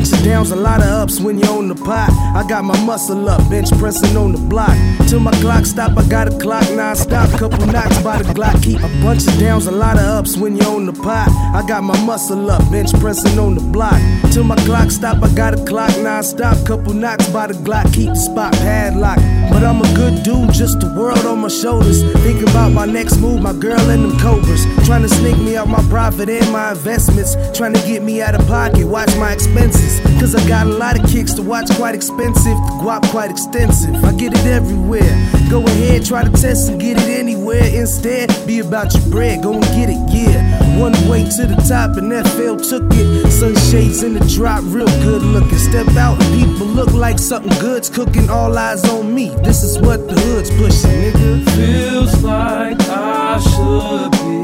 [0.08, 2.10] Of downs, a lot of ups when you're on the pot.
[2.34, 4.76] I got my muscle up, bench pressing on the block.
[5.08, 7.28] Till my clock stop, I got a clock non-stop.
[7.38, 8.62] Couple knocks by the Glock.
[8.62, 11.28] Keep a bunch of downs, a lot of ups when you're on the pot.
[11.52, 14.00] I got my muscle up, bench pressing on the block.
[14.32, 16.64] Till my clock stop, I got a clock non-stop.
[16.64, 17.92] Couple knocks by the Glock.
[17.92, 19.22] Keep the spot padlocked.
[19.50, 22.02] But I'm a good dude, just the world on my shoulders.
[22.22, 24.64] Thinking about my next move, my girl and them cobras.
[24.86, 27.34] Trying to sneak me out my profit and my investments.
[27.52, 29.89] Trying to get me out of pocket, watch my expenses.
[30.20, 32.56] Cause I got a lot of kicks to watch, quite expensive.
[32.68, 33.94] The guap quite extensive.
[34.04, 35.16] I get it everywhere.
[35.50, 37.64] Go ahead, try to test and get it anywhere.
[37.64, 40.78] Instead, be about your bread, go and get it, yeah.
[40.78, 43.30] One way to the top, and that FL took it.
[43.30, 45.58] Sunshades in the drop, real good looking.
[45.58, 48.30] Step out, and people look like something good's cooking.
[48.30, 49.30] All eyes on me.
[49.42, 51.50] This is what the hood's pushing, nigga.
[51.56, 54.39] Feels like I should be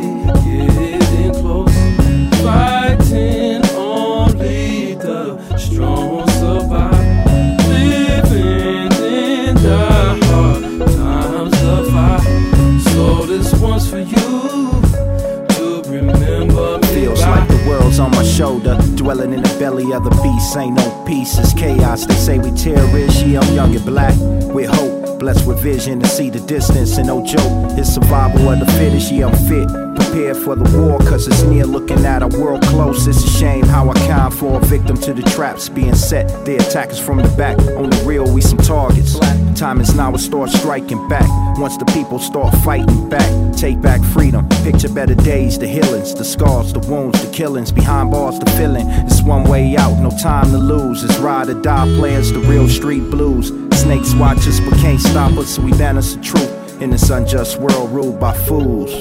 [20.05, 20.57] the beast.
[20.57, 22.07] Ain't no peace, it's chaos.
[22.07, 23.23] They say we terrorists.
[23.23, 24.15] Yeah, I'm young and black.
[24.55, 26.97] With hope, blessed with vision to see the distance.
[26.99, 29.13] And no joke, it's survival of the fittest.
[29.13, 29.69] Yeah, I'm fit.
[29.97, 33.07] Prepared for the war, cause it's near looking at a world close.
[33.07, 36.45] It's a shame how I kind for a victim to the traps being set.
[36.45, 37.59] They attack us from the back.
[37.77, 39.19] On the real, we some targets.
[39.59, 41.29] Time is now to start striking back.
[41.59, 44.47] Once the people start fighting back, take back freedom.
[44.63, 47.73] Picture better days, the healings, the scars, the wounds, the killings.
[47.73, 48.87] Behind bars, the feeling.
[49.07, 51.03] It's one way out, no time to lose.
[51.03, 53.49] It's ride or die players, the real street blues.
[53.81, 56.83] Snakes watch us, but can't stop us, so we banish the truth.
[56.83, 58.93] In this unjust world ruled by fools.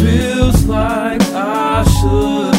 [0.00, 2.51] Feels like I should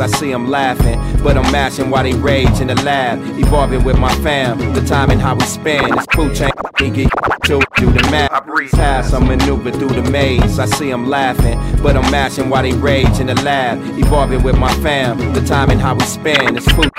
[0.00, 3.20] I see them laughing, but I'm mashing while they rage in the lab.
[3.38, 5.94] Evolving with my fam, the time and how we spend.
[5.94, 6.50] It's food chain,
[7.58, 8.30] to do the math.
[8.32, 10.58] I Pass, I maneuver through the maze.
[10.58, 13.78] I see them laughing, but I'm mashing while they rage in the lab.
[13.98, 16.58] Evolving with my fam, the time and how we spend.
[16.58, 16.89] is food.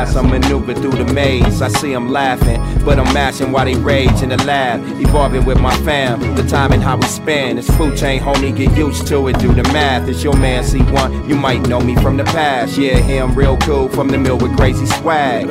[0.00, 1.60] Pass, I maneuver through the maze.
[1.60, 4.80] I see them laughing, but I'm mashing while they rage in the lab.
[4.98, 7.58] Evolving with my fam, the time and how we spend.
[7.58, 9.38] It's food chain, homie, get used to it.
[9.38, 10.08] Do the math.
[10.08, 11.28] It's your man C1.
[11.28, 12.78] You might know me from the past.
[12.78, 15.48] Yeah, him real cool from the mill with crazy swag.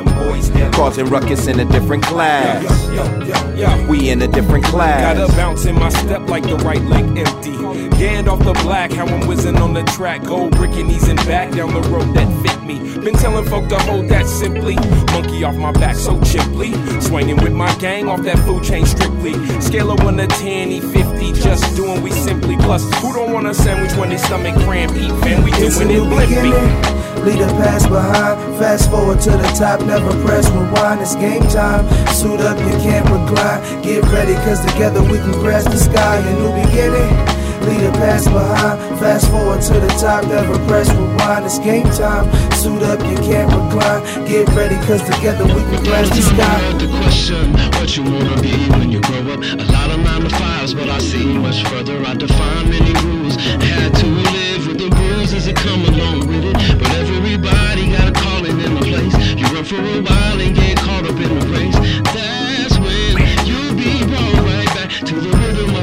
[0.72, 2.64] Causing ruckus in a different class.
[3.88, 5.16] We in a different class.
[5.16, 7.50] Got a bounce in my step like the right leg empty.
[8.00, 10.24] Gandalf the black, how I'm whizzing on the track.
[10.24, 12.78] Gold bricking knees and back down the road that fit me.
[13.04, 14.76] Been telling folk to hold that simply.
[15.12, 16.72] Monkey off my back so chimply.
[17.02, 19.34] Swinging with my gang off that food chain strictly.
[19.60, 21.32] Scale of 1 to 10, E 50.
[21.32, 22.56] Just doing we simply.
[22.56, 24.92] Plus, who don't want a sandwich when their stomach cramp?
[24.96, 26.28] Eat, man, we It's a doing it new blimpy.
[26.28, 27.00] beginning.
[27.24, 28.40] Lead a pass behind.
[28.58, 29.82] Fast forward to the top.
[29.82, 31.02] Never press rewind.
[31.02, 31.84] It's game time.
[32.08, 33.49] Suit up, you can't recline.
[33.82, 36.18] Get ready, cause together we can grasp the sky.
[36.18, 37.10] A new beginning.
[37.66, 38.78] Lead the past behind.
[39.00, 40.24] Fast forward to the top.
[40.24, 41.44] Never press rewind.
[41.44, 42.30] It's game time.
[42.54, 44.02] Suit up, you can't recline.
[44.24, 46.60] Get ready, cause together we can grasp the sky.
[46.78, 49.40] the question what you wanna be when you grow up.
[49.40, 51.98] A lot of nine to fives, but I see much further.
[52.06, 53.36] I define many rules.
[53.36, 56.56] Had to live with the bruises that come along with it.
[56.78, 59.14] But everybody got a calling in the place.
[59.36, 61.78] You run for a while and get caught up in the race.
[62.14, 62.49] That's
[65.06, 65.79] to the rhythm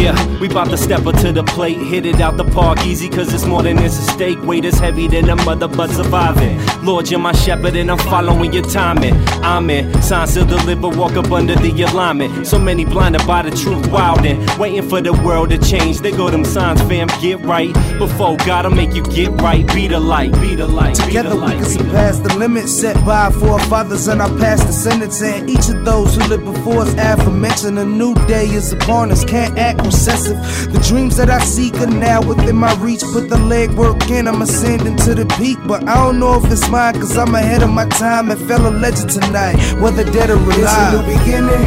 [0.00, 3.10] Yeah, we bout to step up to the plate, hit it out the park easy,
[3.10, 4.42] cause it's more than it's a stake.
[4.42, 6.58] Weight is heavy than a mother, but surviving.
[6.82, 9.14] Lord, you're my shepherd, and I'm following your timing.
[9.42, 12.46] I'm in, signs to deliver, walk up under the alignment.
[12.46, 15.98] So many blinded by the truth, wildin', waiting for the world to change.
[15.98, 17.74] They go them signs, fam, get right.
[17.98, 20.96] Before God'll make you get right, be the light, be the light.
[20.96, 24.22] be the Together we can be the surpass the limits set by our forefathers and
[24.22, 25.20] our past descendants.
[25.20, 29.24] And each of those who lived before us, aforementioned, a new day is upon us.
[29.24, 30.66] Can't act, recess.
[30.66, 33.02] The dreams that I seek are now within my reach.
[33.12, 35.58] Put the legwork in, I'm ascending to the peak.
[35.66, 38.66] But I don't know if it's mine, cause I'm ahead of my time and fell
[38.66, 40.58] a legend tonight, whether dead or alive.
[40.58, 41.66] It's a new beginning.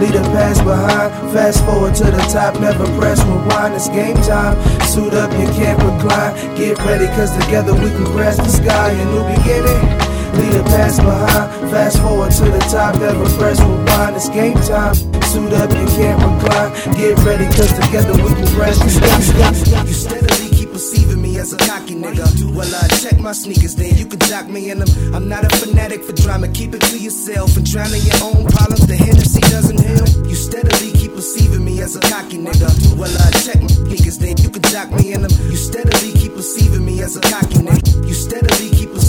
[0.00, 1.10] Leave the past behind.
[1.32, 3.74] Fast forward to the top, never press rewind.
[3.74, 4.56] It's game time.
[4.82, 6.34] Suit up, you can't recline.
[6.56, 8.90] Get ready, cause together we can grasp the sky.
[8.92, 10.17] A new beginning.
[10.38, 11.70] Leave the past behind.
[11.70, 14.14] Fast forward to the top, never press rewind.
[14.14, 14.94] It's game time.
[15.26, 16.70] Suit up, you can't recline.
[16.94, 19.82] Get ready, cause together we can sky.
[19.82, 22.54] You steadily keep perceiving me as a cocky nigga.
[22.54, 24.88] Well, I check my sneakers, then you can jock me in them.
[25.12, 28.86] I'm not a fanatic for drama, keep it to yourself and drown your own problems.
[28.86, 30.06] The Hennessy doesn't heal.
[30.28, 32.70] You steadily keep perceiving me as a cocky nigga.
[32.96, 35.32] Well, I check my sneakers, then you can jock me in them.
[35.50, 38.06] You steadily keep perceiving me as a cocky nigga.
[38.06, 39.07] You steadily keep perceiving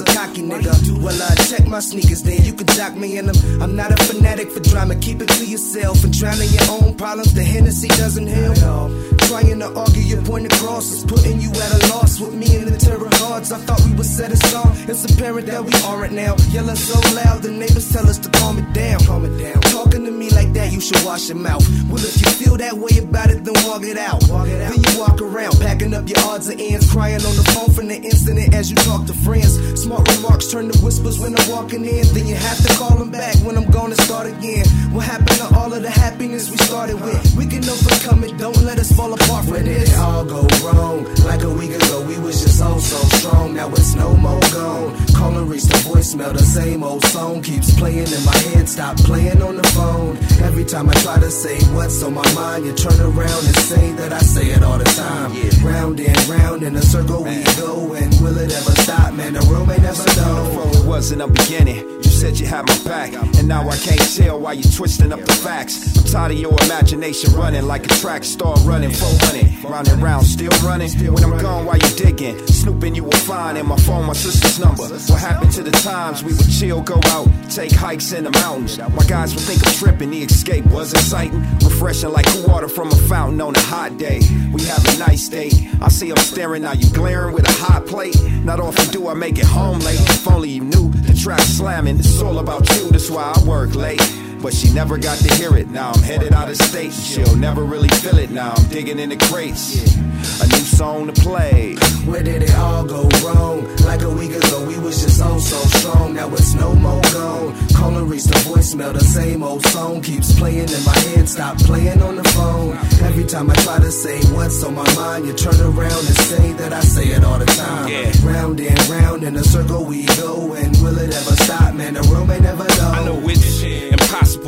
[0.00, 0.72] a cocky nigga.
[1.02, 3.62] Well, I check my sneakers, then you can jock me in them.
[3.62, 6.94] I'm not a fanatic for drama, keep it to yourself and drown in your own
[6.94, 7.32] problems.
[7.32, 8.92] The Hennessy doesn't help.
[9.32, 12.68] Trying to argue your point across is putting you at a loss with me and
[12.68, 13.50] the terror hearts.
[13.50, 14.76] I thought we were set aside.
[14.86, 16.36] It's apparent that we aren't now.
[16.50, 19.00] Yelling so loud, the neighbors tell us to calm it down.
[19.06, 19.62] Calm it down.
[19.72, 21.64] Talking to me like that, you should wash your mouth.
[21.88, 24.20] Well, if you feel that way about it, then walk it out.
[24.20, 27.88] Then you walk around, packing up your odds and ends, crying on the phone from
[27.88, 29.56] the incident as you talk to friends.
[29.80, 32.06] Smart remarks turn to whispers when I'm walking in.
[32.14, 34.66] Then you have to call them back when I'm gonna start again.
[34.92, 37.34] What happened to all of the happiness we started with?
[37.36, 39.92] We can overcome it, don't let us fall apart did this.
[39.92, 41.04] it all go wrong?
[41.24, 43.54] Like a week ago, we was just so, so strong.
[43.54, 44.96] Now it's no more gone.
[45.14, 48.68] Call and reach the voicemail, the same old song keeps playing in my head.
[48.68, 50.16] Stop playing on the phone.
[50.42, 53.92] Every time I try to say what's on my mind, you turn around and say
[53.92, 55.32] that I say it all the time.
[55.34, 55.50] Yeah.
[55.62, 59.14] Round and round in a circle we go, and will it ever stop?
[59.14, 60.70] Man, the room ain't never know.
[60.74, 64.38] It was in the beginning, said you had my back, and now I can't tell
[64.38, 65.98] why you're twisting up the facts.
[65.98, 70.24] I'm tired of your imagination running like a track star running 400, round and round,
[70.24, 70.88] still running.
[71.12, 74.60] When I'm gone, while you digging, snooping, you will find in my phone my sister's
[74.60, 74.84] number.
[74.84, 78.78] What happened to the times we would chill, go out, take hikes in the mountains?
[78.78, 82.96] My guys would think I'm tripping, the escape was exciting, refreshing like water from a
[83.10, 84.20] fountain on a hot day.
[84.52, 85.50] We have a nice day.
[85.80, 88.14] I see them staring, now you glaring with a hot plate.
[88.44, 89.98] Not often do I make it home late.
[89.98, 92.00] If only you knew the track slamming.
[92.12, 93.98] It's all about you, that's why I work late.
[94.42, 95.68] But she never got to hear it.
[95.70, 96.86] Now I'm headed out of state.
[96.86, 98.30] and She'll never really feel it.
[98.30, 99.94] Now I'm digging in the crates.
[100.42, 101.74] A new song to play.
[102.04, 103.64] Where did it all go wrong?
[103.84, 106.14] Like a week ago, we was just so, so strong.
[106.14, 107.54] Now it's no more gone.
[107.74, 111.28] Call and reach the voicemail, the same old song keeps playing in my head.
[111.28, 112.76] Stop playing on the phone.
[113.06, 116.52] Every time I try to say what's on my mind, you turn around and say
[116.54, 117.88] that I say it all the time.
[118.24, 121.74] Round and round in a circle we go, and will it ever stop?
[121.74, 122.90] Man, the room ain't never know.
[122.90, 123.14] I know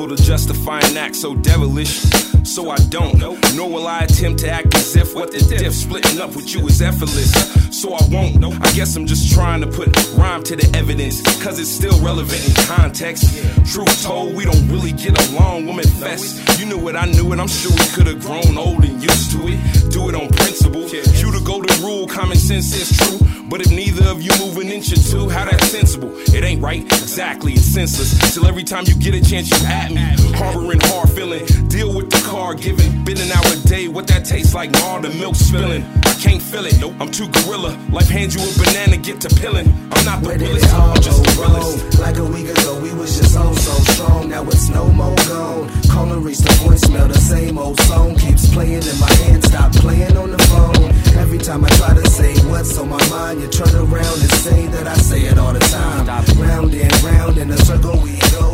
[0.04, 2.00] impossible to justify an act so devilish.
[2.44, 3.38] So I don't, know.
[3.54, 6.66] nor will I attempt to act as if what the diff splitting up with you
[6.66, 7.32] is effortless.
[7.70, 8.36] So I won't.
[8.36, 8.52] Know.
[8.52, 12.46] I guess I'm just trying to put rhyme to the evidence, cause it's still relevant
[12.46, 13.24] in context.
[13.72, 16.60] Truth told, we don't really get along, woman fest.
[16.60, 19.32] You knew it, I knew it, I'm sure we could have grown old and used
[19.32, 19.90] to it.
[19.90, 20.82] Do it on principle.
[20.82, 23.18] You the golden rule, common sense is true.
[23.48, 26.12] But if neither of you move an inch or two, how that sensible?
[26.34, 28.34] It ain't right, exactly, it's senseless.
[28.34, 29.93] Till every time you get a chance, you at me.
[29.96, 33.04] Harboring hard feeling, deal with the car giving.
[33.04, 35.84] Been an hour a day, what that tastes like, all the milk spilling.
[36.04, 37.78] I can't feel it, nope, I'm too gorilla.
[37.90, 39.68] Life hands you a banana, get to pilling.
[39.92, 41.98] I'm not the Where realest, I'm just realest.
[41.98, 42.00] wrong?
[42.00, 44.28] Like a week ago, we was just so, so strong.
[44.28, 45.70] Now it's no more gone.
[45.88, 49.44] Call and reach the voicemail, the same old song keeps playing in my head.
[49.44, 50.90] Stop playing on the phone.
[51.16, 54.66] Every time I try to say what's on my mind, you turn around and say
[54.66, 56.06] that I say it all the time.
[56.38, 58.53] Round and round in a circle we go,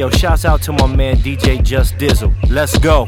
[0.00, 2.32] yo, shouts out to my man DJ Just Dizle.
[2.48, 3.06] Let's go.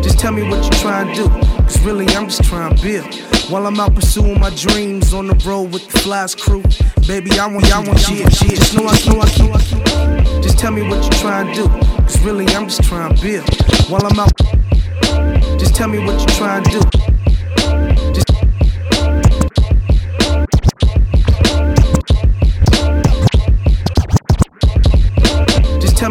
[0.00, 1.28] Just tell me what you're trying to do.
[1.62, 3.12] Cause really, I'm just trying to build.
[3.50, 6.62] While I'm out pursuing my dreams on the road with the flies crew.
[7.08, 10.40] Baby, I want, I want you to Just know I know I keep.
[10.40, 11.68] Just tell me what you're trying to do.
[12.02, 13.48] Cause really, I'm just trying to build.
[13.90, 15.58] While I'm out.
[15.58, 17.09] Just tell me what you're trying to do.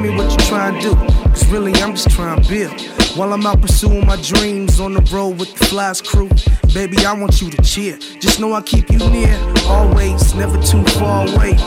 [0.01, 0.95] Tell me what you trying to do.
[1.29, 2.79] Cause really, I'm just trying to build.
[3.17, 6.29] While I'm out pursuing my dreams on the road with the flies crew.
[6.73, 7.97] Baby, I want you to cheer.
[8.19, 11.57] Just know I keep you near, always, never too far away.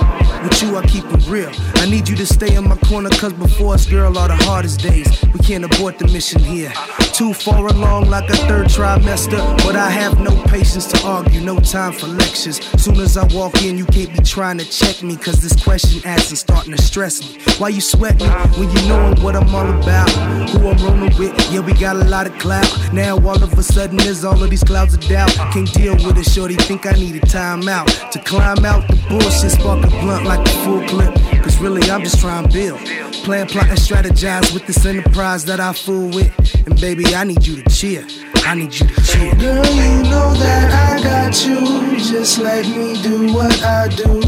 [0.43, 1.51] With you, I keep it real.
[1.77, 4.81] I need you to stay in my corner, cause before us, girl, are the hardest
[4.81, 5.09] days.
[5.33, 6.73] We can't abort the mission here.
[7.13, 9.39] Too far along, like a third trimester.
[9.65, 12.61] But I have no patience to argue, no time for lectures.
[12.83, 16.01] Soon as I walk in, you can't be trying to check me, cause this question
[16.05, 17.41] asking starting to stress me.
[17.59, 20.11] Why you sweating when you knowin' what I'm all about?
[20.51, 22.69] Who I'm rolling with, yeah, we got a lot of clout.
[22.93, 25.31] Now all of a sudden, there's all of these clouds of doubt.
[25.53, 28.11] Can't deal with it, shorty, think I need a timeout.
[28.11, 31.15] To climb out the bullshit, spark a blunt like a full clip.
[31.43, 32.81] Cause really, I'm just trying to build.
[33.25, 36.33] Plan, plot, and strategize with this enterprise that I fool with.
[36.67, 38.07] And baby, I need you to cheer.
[38.45, 39.35] I need you to cheer.
[39.37, 41.97] Girl, you know that I got you.
[41.99, 44.21] Just let me do what I do.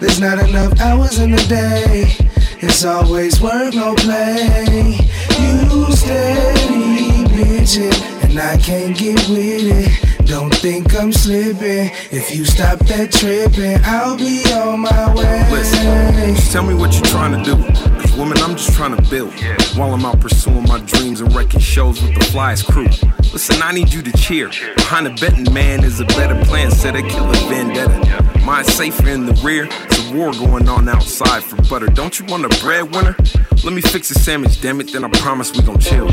[0.00, 2.16] There's not enough hours in the day.
[2.60, 4.98] It's always work, no play.
[5.40, 10.26] You steady bitchin', and I can't get with it.
[10.26, 11.90] Don't think I'm slipping.
[12.10, 15.48] If you stop that tripping, I'll be on my way.
[15.52, 17.56] Listen, just tell me what you're trying to do.
[18.00, 19.32] Cause woman, I'm just trying to build.
[19.76, 22.88] While I'm out pursuing my dreams and wrecking shows with the flyest crew.
[23.32, 24.48] Listen, I need you to cheer.
[24.76, 26.72] Behind a betting man is a better plan.
[26.72, 28.33] Kill a killer vendetta.
[28.44, 29.66] Mine safer in the rear.
[29.70, 31.86] It's a war going on outside for butter.
[31.86, 33.16] Don't you want a breadwinner?
[33.64, 36.10] Let me fix the sandwich, damn it, then I promise we gon' chill.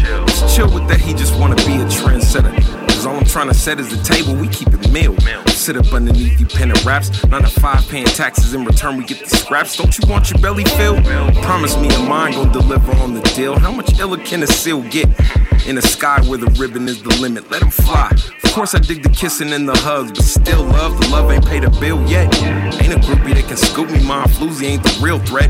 [0.47, 2.80] Chill with that, he just wanna be a trendsetter.
[3.01, 5.17] Cause all I'm trying to set is the table, we keep it meal.
[5.47, 9.19] Sit up underneath you penning raps, nine to five paying taxes in return, we get
[9.21, 9.75] the scraps.
[9.75, 11.03] Don't you want your belly filled?
[11.41, 13.57] Promise me a mind gon' deliver on the deal.
[13.57, 15.09] How much iller can a seal get?
[15.65, 18.11] In a sky where the ribbon is the limit, let him fly.
[18.43, 21.47] Of course, I dig the kissing and the hugs, but still love, the love ain't
[21.47, 22.31] paid a bill yet.
[22.83, 24.25] Ain't a groupie that can scoop me, mom.
[24.25, 25.49] Floozy ain't the real threat.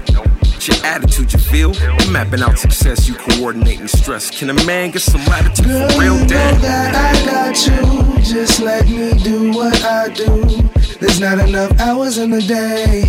[0.64, 1.76] It's your attitude, you feel?
[1.76, 4.30] You mapping out success, you coordinating stress.
[4.30, 8.22] Can a man get some latitude Girl, for real, you know that I got you.
[8.22, 10.70] Just let me do what I do.
[11.00, 13.06] There's not enough hours in the day.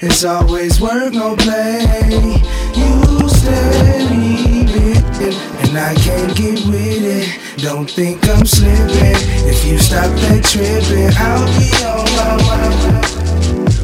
[0.00, 1.80] It's always work, no play.
[2.76, 7.60] You steady bitchin', and I can't get with it.
[7.60, 9.18] Don't think I'm slipping.
[9.50, 13.41] If you stop that tripping, I'll be on my way.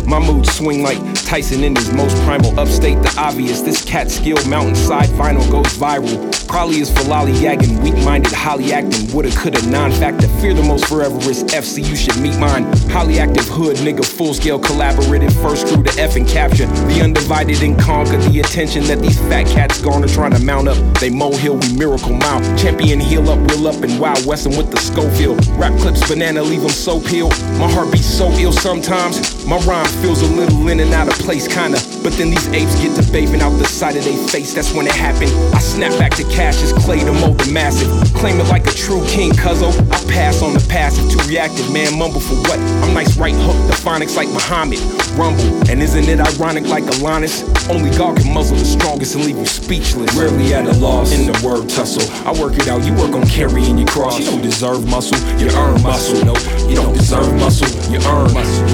[0.09, 2.97] My mood swing like Tyson in his most primal upstate.
[3.03, 6.49] The obvious, this cat skill mountainside vinyl goes viral.
[6.49, 9.13] Probably is for lollygagging, weak minded, holly acting.
[9.13, 10.27] Woulda, coulda, non factor.
[10.41, 11.87] Fear the most forever is FC.
[11.87, 12.65] You should meet mine.
[12.89, 15.31] Highly active hood nigga, full scale collaborative.
[15.43, 16.65] First crew to F and capture.
[16.65, 20.79] The undivided and conquer the attention that these fat cats garner trying to mount up.
[21.01, 22.41] They molehill, we miracle mile.
[22.57, 25.47] Champion, heal up, wheel up, and wild western with the Schofield.
[25.59, 27.39] Rap clips, banana, leave them so peeled.
[27.59, 29.45] My heart beats so ill sometimes.
[29.45, 31.88] My rhyme feels a little in and out of place, kinda.
[32.03, 34.55] But then these apes get to bathing out the side of their face.
[34.55, 35.33] That's when it happened.
[35.55, 37.89] I snap back to cash, Cassius Clay to mold the massive.
[38.15, 39.71] Claim it like a true king, cuzzo.
[39.93, 41.99] I pass on the passive, too reactive, man.
[41.99, 42.59] Mumble for what?
[42.83, 44.81] I'm nice right hook, the phonics like Muhammad.
[45.15, 47.45] Rumble, and isn't it ironic like Alanis?
[47.69, 50.15] Only God can muzzle the strongest and leave you speechless.
[50.15, 52.07] Rarely at a loss in the word tussle.
[52.27, 54.19] I work it out, you work on carrying your cross.
[54.19, 56.25] You don't deserve muscle, you earn muscle.
[56.25, 56.35] No,
[56.67, 58.69] you don't deserve muscle, you earn muscle.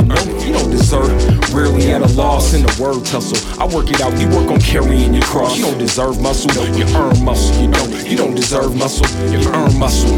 [0.47, 1.11] You don't deserve.
[1.53, 3.13] Rarely at a loss in the word tussle.
[3.14, 5.56] I work it out, you work on carrying your cross.
[5.56, 7.62] You don't deserve muscle, you earn muscle.
[7.62, 10.10] You don't, you don't deserve muscle, you earn muscle.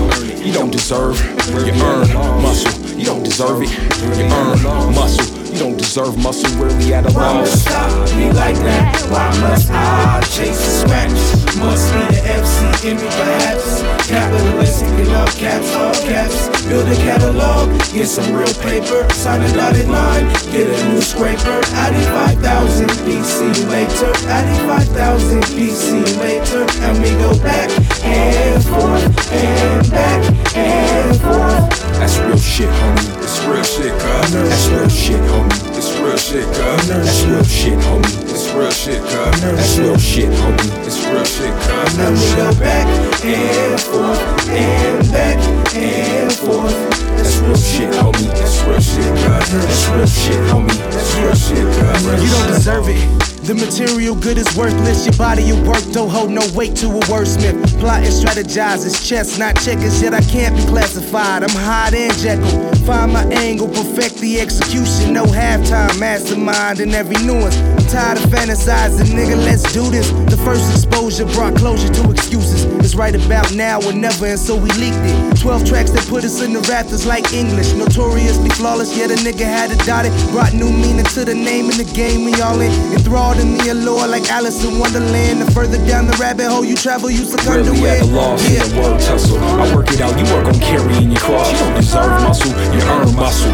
[0.43, 2.99] You don't deserve, you earn muscle.
[2.99, 5.46] You don't deserve it, you earn muscle.
[5.57, 7.67] Don't deserve muscle, rarely at a Why must.
[7.69, 9.09] I be like that?
[9.09, 11.17] Why must I chase the scratch?
[11.57, 13.81] Must be the FC in me perhaps.
[14.07, 16.49] Capitalistic in all caps, all caps.
[16.69, 19.09] Build a catalog, get some real paper.
[19.15, 21.61] Sign a dotted line, get a new scraper.
[21.73, 22.05] I need
[22.37, 24.13] 5,000 BC later.
[24.29, 24.61] I need
[24.93, 26.67] 5,000 BC later.
[26.85, 27.71] And we go back
[28.07, 30.23] and forth and back
[30.57, 31.77] and forth.
[31.99, 33.23] That's real shit, homie.
[33.23, 34.33] It's real shit, cuz.
[34.33, 35.77] That's real shit, homie.
[35.77, 36.89] It's real shit, cuz.
[36.89, 38.23] That's real shit, homie.
[38.31, 39.41] It's real shit, cuz.
[39.41, 40.87] That's real shit, homie.
[40.87, 41.99] It's real shit, cuz.
[41.99, 42.87] And we go back
[43.25, 45.39] and forth and back
[45.75, 47.16] and forth.
[47.17, 48.29] That's real shit, homie.
[48.39, 49.51] That's real shit, cuz.
[49.53, 50.77] That's real shit, homie.
[50.93, 52.23] That's real shit.
[52.23, 53.27] You don't deserve it.
[53.47, 55.07] The material good is worthless.
[55.07, 57.79] Your body of work don't hold no weight to a wordsmith.
[57.79, 58.85] Plot and strategize.
[58.85, 60.03] It's chess, not checkers.
[60.03, 61.45] Yet I can't be classified.
[61.45, 62.75] I'm hot and Jekyll.
[62.85, 65.13] Find my angle, perfect the execution.
[65.13, 67.57] No halftime, mastermind in every nuance.
[67.57, 69.37] I'm tired of fantasizing, nigga.
[69.37, 70.11] Let's do this.
[70.11, 72.65] The first exposure brought closure to excuses.
[72.83, 75.39] It's right about now or never, and so we leaked it.
[75.39, 78.97] 12 tracks that put us in the rafters like English, notoriously flawless.
[78.97, 80.13] Yet a nigga had to dot it.
[80.31, 82.73] Brought new meaning to the name in the game we all in.
[82.93, 85.41] Enthralled in the allure like Alice in Wonderland.
[85.41, 88.03] The further down the rabbit hole you travel, you succumb really to at it.
[88.03, 88.65] a loss yeah.
[88.65, 89.39] in the word tussle.
[89.39, 91.51] I work it out, you work on carrying your cross.
[91.53, 93.53] You don't deserve muscle, you earn muscle.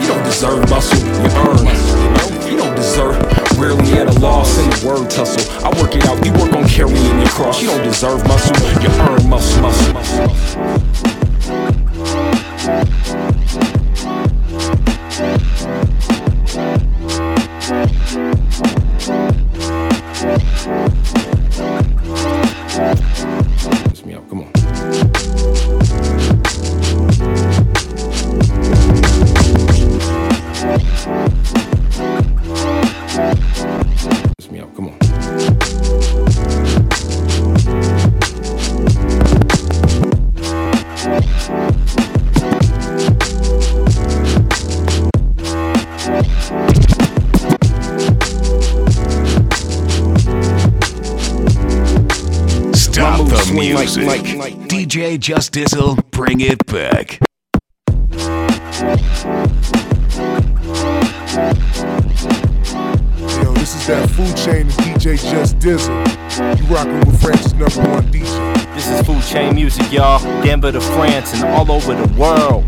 [0.00, 1.64] You don't deserve muscle, you earn.
[2.48, 3.16] You don't deserve.
[3.58, 5.44] Rarely at a loss in the word tussle.
[5.64, 7.60] I work it out, you work on carrying your cross.
[7.62, 9.92] You don't deserve muscle, you earn muscle, muscle.
[9.92, 11.13] muscle.
[12.64, 13.03] Kiss
[54.44, 54.60] like- music.
[54.60, 57.20] like- like- DJ Justice'll bring it back.
[63.42, 65.90] Yo, this is that food chain and DJ Just Dizle.
[66.58, 68.74] You rocking with France's number one DJ.
[68.74, 70.20] This is Food Chain Music, y'all.
[70.42, 72.64] Denver to France and all over the world.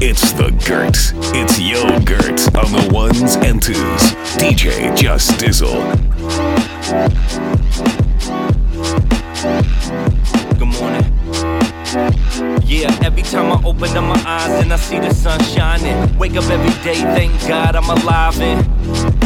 [0.00, 0.96] It's the Gert.
[1.34, 4.14] It's Yo Gert on the ones and twos.
[4.38, 5.82] DJ Just Dizle.
[12.84, 16.18] Every time I open up my eyes and I see the sun shining.
[16.18, 18.66] Wake up every day, thank God I'm alive and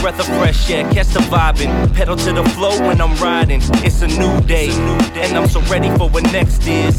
[0.00, 1.70] breath of fresh air, catch the vibing.
[1.94, 3.60] Pedal to the flow when I'm riding.
[3.84, 6.98] It's a new day, and I'm so ready for what next is.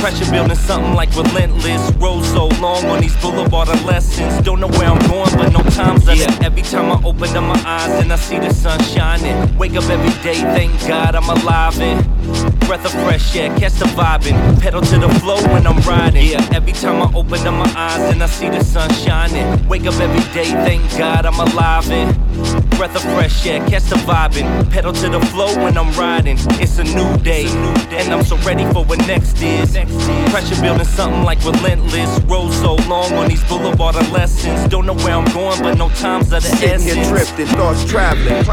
[0.00, 1.92] Pressure building something like relentless.
[1.96, 4.44] Road so long on these boulevard of lessons.
[4.44, 6.42] Don't know where I'm going, but no time's of it.
[6.42, 9.58] Every time I open up my eyes and I see the sun shining.
[9.58, 12.04] Wake up every day, thank God I'm alive and
[12.66, 14.60] breath of fresh air, catch the vibing.
[14.60, 16.26] Pedal to the flow when I'm riding.
[16.26, 19.68] Yeah, every time I open up my eyes and I see the sun shining.
[19.68, 22.29] Wake up every day, thank God I'm alive and
[22.76, 24.70] breath of fresh air, catch the vibing.
[24.70, 26.36] Pedal to the flow when I'm riding.
[26.60, 27.46] It's a new day,
[27.90, 29.72] and I'm so ready for what next is.
[30.30, 32.20] Pressure building something like relentless.
[32.24, 34.68] Road so long on these boulevard of lessons.
[34.68, 36.94] Don't know where I'm going, but no times of the Sitting essence.
[36.94, 38.44] here drifting, thoughts traveling.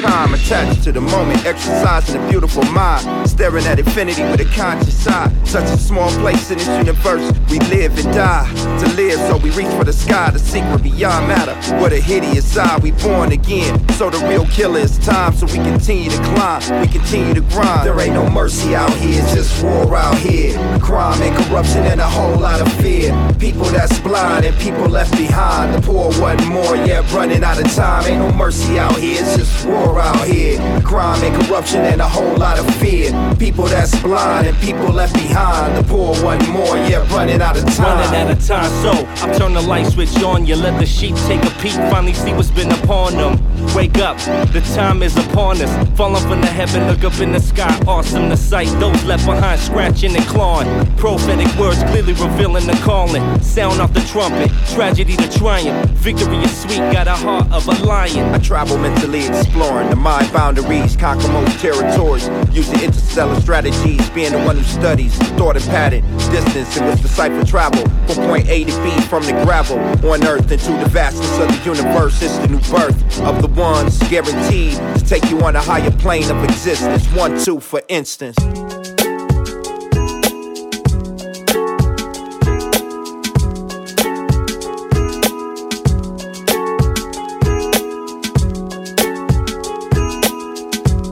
[0.00, 3.28] Time attached to the moment, exercising a beautiful mind.
[3.28, 5.30] Staring at infinity with a conscious eye.
[5.44, 8.48] Such a small place in this universe, we live and die.
[8.80, 11.54] To live, so we reach for the sky, the secret beyond matter.
[11.80, 13.88] What a hideous side, we born again.
[13.90, 17.86] So the real killer is time, so we continue to climb, we continue to grind.
[17.86, 20.56] There ain't no mercy out here, just war out here.
[20.78, 23.12] Crime and corruption and a whole lot of fear.
[23.38, 25.74] People that's blind and people left behind.
[25.74, 28.04] The poor want more, yeah, running out of time.
[28.06, 30.58] Ain't no mercy out here, just war out here.
[30.82, 33.10] Crime and corruption and a whole lot of fear.
[33.38, 35.76] People that's blind and people left behind.
[35.76, 37.98] The poor want more, yeah, running out of time.
[37.98, 38.92] Running out of time, so
[39.26, 40.46] I turn the light switch on.
[40.46, 43.54] You let the sheep take a peek, finally see what's been upon them.
[43.74, 44.16] Wake up,
[44.52, 45.88] the time is upon us.
[45.96, 47.76] Falling from the heaven, look up in the sky.
[47.86, 50.68] Awesome the sight, those left behind scratching and clawing.
[50.96, 53.22] Prophetic words clearly revealing the calling.
[53.40, 55.90] Sound off the trumpet, tragedy to triumph.
[55.90, 58.34] Victory is sweet, got a heart of a lion.
[58.34, 64.42] I travel mentally exploring the mind boundaries, conquer most territories, using interstellar strategies, being the
[64.44, 68.64] one who studies thought and pattern, distance in which the cipher travel from point A
[68.64, 72.22] to B from the gravel on earth into the vastness of the universe.
[72.22, 76.30] It's the new birth of the ones guaranteed to take you on a higher plane
[76.30, 77.06] of existence.
[77.14, 78.36] One, two, for instance.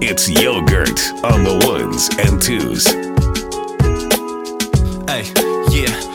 [0.05, 2.87] It's yogurt on the ones and twos.
[5.09, 5.25] Hey,
[5.71, 6.12] yeah, hey,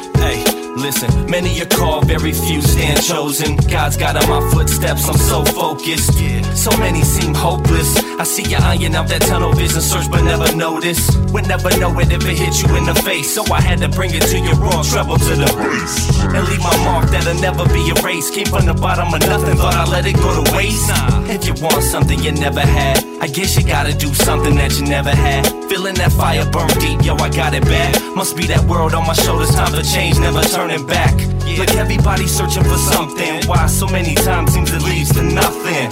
[0.87, 1.29] listen.
[1.29, 3.57] Many are called, very few stand chosen.
[3.67, 6.17] God's got on my footsteps, I'm so focused.
[6.19, 7.89] Yeah, so many seem hopeless.
[8.19, 11.03] I see you eyeing out that tunnel vision, search but never notice.
[11.33, 13.33] Would never know it if it hit you in the face.
[13.35, 15.97] So I had to bring it to your raw, treble to the base.
[16.23, 18.33] And leave my mark that'll never be erased.
[18.33, 20.87] Came from the bottom of nothing, thought I let it go to waste.
[21.27, 24.85] If you want something you never had, I guess you gotta do something that you
[24.85, 25.45] never had.
[25.67, 27.91] Feeling that fire burn deep, yo, I got it back.
[28.15, 31.15] Must be that world on my shoulders, time for change, never turning back.
[31.57, 33.45] Look, everybody searching for something.
[33.47, 35.89] Why so many times seems it leads to nothing?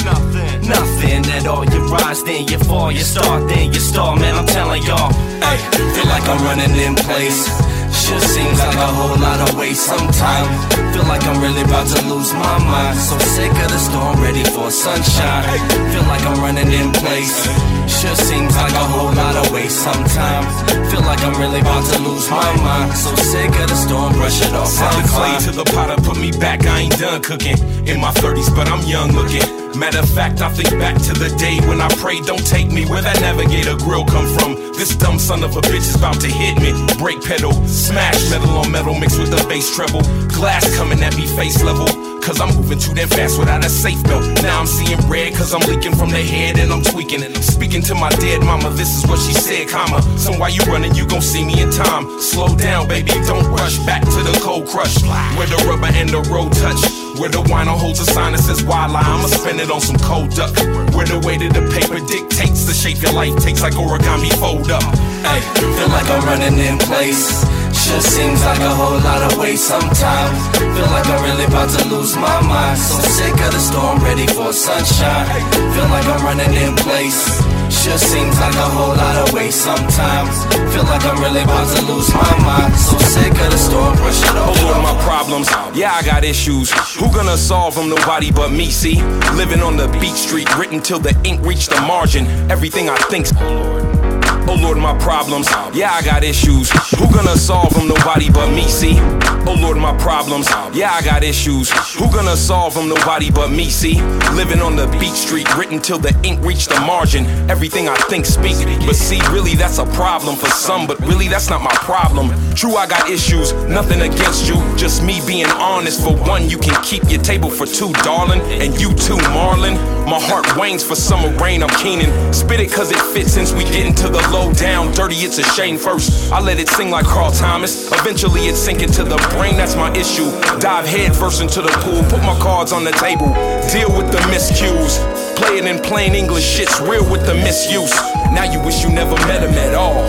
[0.67, 1.65] Nothing at all.
[1.65, 2.91] You rise, then you fall.
[2.91, 4.15] You start, then you stall.
[4.15, 5.11] Man, I'm telling y'all,
[5.41, 5.57] hey,
[5.95, 7.74] feel like I'm running in place.
[7.96, 10.52] Sure seems like a whole lot of waste sometimes.
[10.93, 12.98] Feel like I'm really about to lose my mind.
[13.00, 15.43] So sick of the storm, ready for sunshine.
[15.91, 17.48] Feel like I'm running in place.
[17.88, 20.52] Sure seems like a whole lot of waste sometimes.
[20.91, 22.93] Feel like I'm really about to lose my mind.
[22.93, 24.76] So sick of the storm, brush it off.
[24.78, 26.66] I'm the clay to the potter, put me back.
[26.66, 27.58] I ain't done cooking.
[27.88, 29.64] In my 30s, but I'm young looking.
[29.76, 32.86] Matter of fact, I think back to the day when I prayed, don't take me
[32.86, 34.55] where that navigator grill come from.
[34.80, 36.71] This dumb son of a bitch is about to hit me.
[36.97, 40.01] Brake pedal, smash metal on metal mixed with the bass treble.
[40.32, 41.88] Glass coming at me face level.
[42.23, 44.26] Cause I'm moving too damn fast without a safe belt.
[44.41, 47.21] Now I'm seeing red cause I'm leaking from the head and I'm tweaking.
[47.21, 50.01] And I'm speaking to my dead mama, this is what she said, comma.
[50.17, 52.07] So why you running, you gon' see me in time.
[52.19, 55.03] Slow down, baby, don't rush back to the cold crush.
[55.38, 57.05] Where the rubber and the road touch.
[57.20, 60.32] Where the wino holds a sign that says wildlife, I'ma spend it on some cold
[60.32, 60.53] duck.
[60.93, 64.70] Where the weight of the paper dictates the shape your life takes like origami fold
[64.70, 64.84] up.
[65.24, 67.55] Ay, feel like I'm running in place.
[67.86, 70.57] Sure seems like a whole lot of weight sometimes.
[70.57, 72.79] Feel like I'm really about to lose my mind.
[72.79, 75.29] So sick of the storm, ready for sunshine.
[75.73, 77.21] Feel like I'm running in place.
[77.69, 80.33] Sure seems like a whole lot of weight sometimes.
[80.73, 82.73] Feel like I'm really about to lose my mind.
[82.73, 84.33] So sick of the storm, brush it.
[84.33, 85.47] Oh Lord, my problems.
[85.77, 86.71] Yeah, I got issues.
[86.97, 87.89] Who gonna solve them?
[87.89, 88.71] Nobody but me.
[88.71, 88.99] See,
[89.38, 92.25] living on the beach street, written till the ink reached the margin.
[92.49, 93.31] Everything I think's.
[93.38, 95.48] Oh Lord, Oh my problems.
[95.74, 96.70] Yeah, I got issues.
[97.00, 97.88] Who gonna solve them?
[97.88, 98.68] Nobody but me.
[98.68, 99.00] See.
[99.48, 100.48] Oh Lord, my problems.
[100.74, 101.72] Yeah, I got issues.
[101.96, 102.89] Who gonna solve them?
[102.89, 103.70] Nobody but me.
[103.70, 104.00] See.
[104.34, 107.26] Living on the beach street, written till the ink reached the margin.
[107.50, 108.58] Everything I think speak.
[108.86, 110.86] But see, really, that's a problem for some.
[110.86, 112.30] But really, that's not my problem.
[112.54, 113.54] True, I got issues.
[113.68, 114.56] Nothing against you.
[114.78, 116.04] Just me being honest.
[116.04, 118.41] For one, you can keep your table for two, darling.
[118.62, 119.76] And you too, Marlon.
[120.06, 121.64] My heart wanes for summer rain.
[121.64, 122.12] I'm keening.
[122.32, 124.91] Spit it cause it fits since we get into the low down.
[124.91, 126.31] Dirty, it's a shame first.
[126.31, 127.91] I let it sing like Carl Thomas.
[127.91, 129.55] Eventually, it sink into the brain.
[129.55, 130.29] That's my issue.
[130.59, 132.03] Dive head first into the pool.
[132.11, 133.31] Put my cards on the table.
[133.71, 134.99] Deal with the miscues.
[135.38, 136.43] Play it in plain English.
[136.43, 137.95] Shit's real with the misuse.
[138.36, 140.03] Now you wish you never met him at all.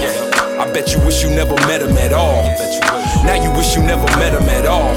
[0.60, 2.42] I bet you wish you never met him at all.
[3.24, 4.90] Now you wish you never met him at all.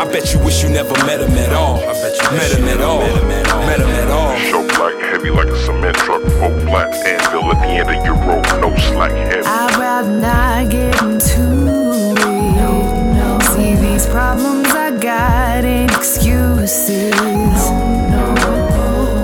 [0.00, 1.76] I bet you wish you never met him at all.
[1.76, 3.00] I bet you met him at all.
[3.68, 4.63] Met him at all.
[5.24, 6.22] Choke like heavy like a cement truck.
[6.22, 8.44] Four flat anvil at the end of your rope.
[8.60, 9.46] No slack heavy.
[9.46, 13.42] I'd rather not get into it.
[13.54, 17.14] See these problems I got ain't excuses.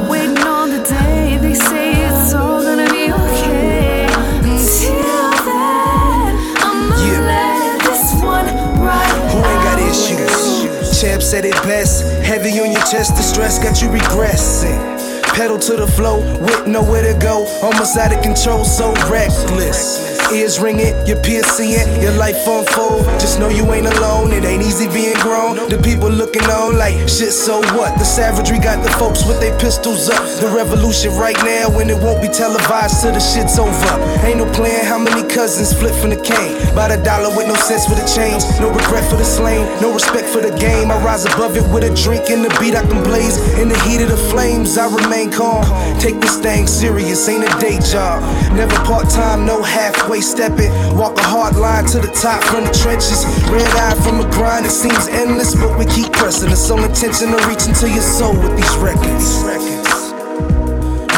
[0.08, 4.06] Waiting on the day they say it's all gonna be okay.
[4.44, 6.96] Until then, I'ma
[7.26, 8.46] let this one
[8.80, 9.30] ride.
[9.32, 11.00] Who ain't got issues?
[11.00, 12.04] Champ said it best.
[12.22, 14.99] Heavy on your chest, the stress got you regressing.
[15.34, 17.46] Pedal to the flow, with nowhere to go.
[17.62, 20.19] Almost out of control, so reckless.
[20.32, 23.02] Ears ringing, your peers seeing your life unfold.
[23.18, 25.56] Just know you ain't alone, it ain't easy being grown.
[25.68, 27.98] The people looking on like shit, so what?
[27.98, 30.22] The savagery got the folks with their pistols up.
[30.38, 33.74] The revolution right now, when it won't be televised till the shit's over.
[34.22, 36.54] Ain't no plan how many cousins flip from the cane.
[36.78, 38.46] By the dollar with no sense for the change.
[38.62, 40.94] No regret for the slain, no respect for the game.
[40.94, 43.34] I rise above it with a drink and the beat I can blaze.
[43.58, 45.66] In the heat of the flames, I remain calm.
[45.98, 48.22] Take this thing serious, ain't a day job.
[48.54, 50.70] Never part time, no halfway stepping.
[50.96, 53.24] Walk a hard line to the top from the trenches.
[53.50, 56.50] Red eye from the grind, it seems endless, but we keep pressing.
[56.50, 59.42] It's sole intention of reaching to your soul with these records.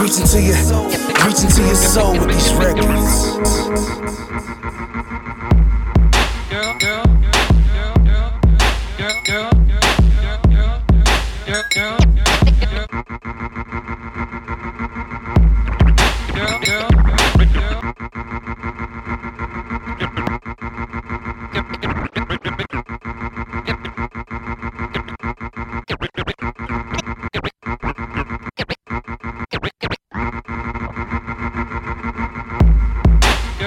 [0.01, 0.59] Reaching to your,
[1.27, 3.33] reaching to your soul with these records.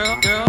[0.05, 0.44] What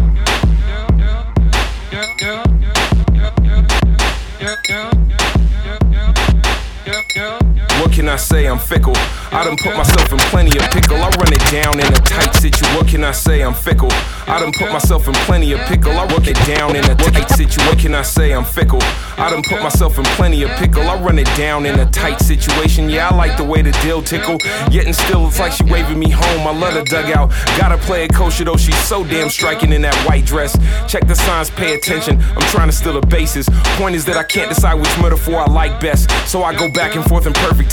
[7.96, 8.46] can I say?
[8.46, 8.92] I'm fickle.
[9.32, 10.98] I done put myself in plenty of pickle.
[10.98, 12.76] I run it down in a tight situation.
[12.76, 13.42] What can I say?
[13.42, 13.88] I'm fickle.
[14.28, 15.92] I done put myself in plenty of pickle.
[15.92, 17.64] I run it down in a tight situation.
[17.64, 18.34] What can I say?
[18.34, 18.82] I'm fickle.
[19.16, 20.82] I done put myself in plenty of pickle.
[20.82, 22.90] I run it down in a tight situation.
[22.90, 24.36] Yeah, I like the way the deal tickle.
[24.70, 26.46] Yet and still, it's like she waving me home.
[26.46, 27.30] I love the dugout.
[27.56, 28.58] Gotta play it kosher though.
[28.58, 30.52] She's so damn striking in that white dress.
[30.86, 32.20] Check the signs, pay attention.
[32.20, 33.48] I'm trying to steal the bases.
[33.78, 36.10] Point is that I can't decide which metaphor I like best.
[36.28, 37.70] So I go back and forth in perfect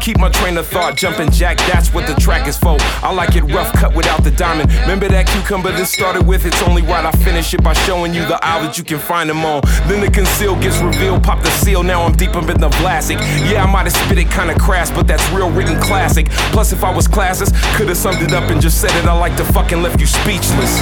[0.00, 1.58] Keep my train of thought jumping jack.
[1.58, 2.78] That's what the track is for.
[3.02, 4.72] I like it rough cut without the diamond.
[4.80, 6.46] Remember that cucumber this started with?
[6.46, 9.28] It's only right I finish it by showing you the aisle that you can find
[9.28, 9.60] them on.
[9.86, 11.22] Then the conceal gets revealed.
[11.22, 11.82] Pop the seal.
[11.82, 13.18] Now I'm deep up in the Vlasic.
[13.50, 16.30] Yeah, I might have spit it kinda crass, but that's real written classic.
[16.52, 19.04] Plus, if I was classes, could have summed it up and just said it.
[19.04, 20.80] I like to fucking left you speechless.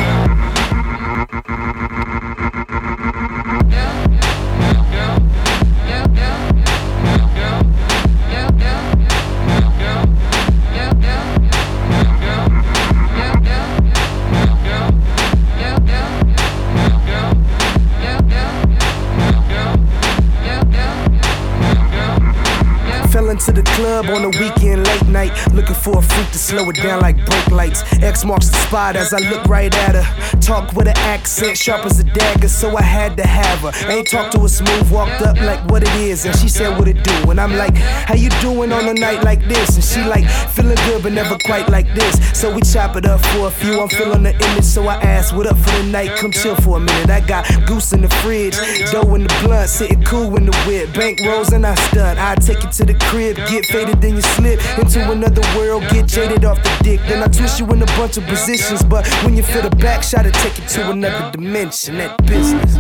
[23.59, 27.01] The club on a weekend late night, looking for a freak to slow it down
[27.01, 27.83] like brake lights.
[28.03, 30.41] X marks the spot as I look right at her.
[30.41, 33.73] Talk with an accent sharp as a dagger, so I had to have her.
[33.91, 36.87] Ain't talked to her smooth, walked up like what it is, and she said what
[36.87, 37.31] it do.
[37.31, 39.75] And I'm like, how you doing on a night like this?
[39.75, 42.15] And she like, feeling good but never quite like this.
[42.39, 43.81] So we chop it up for a few.
[43.81, 46.17] I'm feeling the image, so I ask, what up for the night?
[46.17, 47.11] Come chill for a minute.
[47.11, 48.57] I got goose in the fridge,
[48.93, 50.95] dough in the blunt, sitting cool in the whip.
[50.95, 52.21] Bank rolls and I stunt.
[52.21, 56.07] I take you to the crib, get faded, then you slip into another world, get
[56.07, 57.01] jaded off the dick.
[57.09, 60.03] Then I twist you in a bunch of positions, but when you feel the back
[60.03, 61.97] shot, it take you to another dimension.
[61.97, 62.77] That business.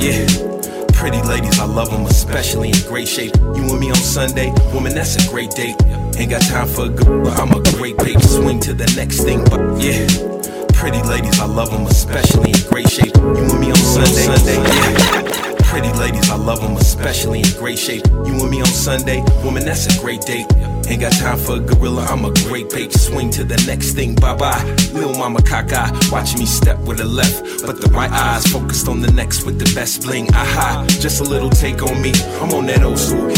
[0.00, 0.26] Yeah,
[0.92, 3.36] pretty ladies, I love them, especially in great shape.
[3.36, 5.76] You and me on Sunday, woman, that's a great date.
[6.20, 8.22] Ain't got time for a good, but I'm a great page.
[8.22, 10.04] Swing to the next thing, but yeah.
[10.74, 13.16] Pretty ladies, I love them, especially in great shape.
[13.16, 15.56] You and me on Sunday, Sunday, yeah.
[15.64, 18.06] Pretty ladies, I love them, especially in great shape.
[18.06, 20.44] You and me on Sunday, woman, that's a great date.
[20.88, 22.92] Ain't got time for a gorilla, I'm a great page.
[22.92, 24.62] Swing to the next thing, bye bye.
[24.92, 27.66] Lil mama caca, watching me step with the left.
[27.66, 30.28] But the right eyes focused on the next with the best bling.
[30.34, 32.12] Aha, just a little take on me.
[32.40, 33.30] I'm on that old school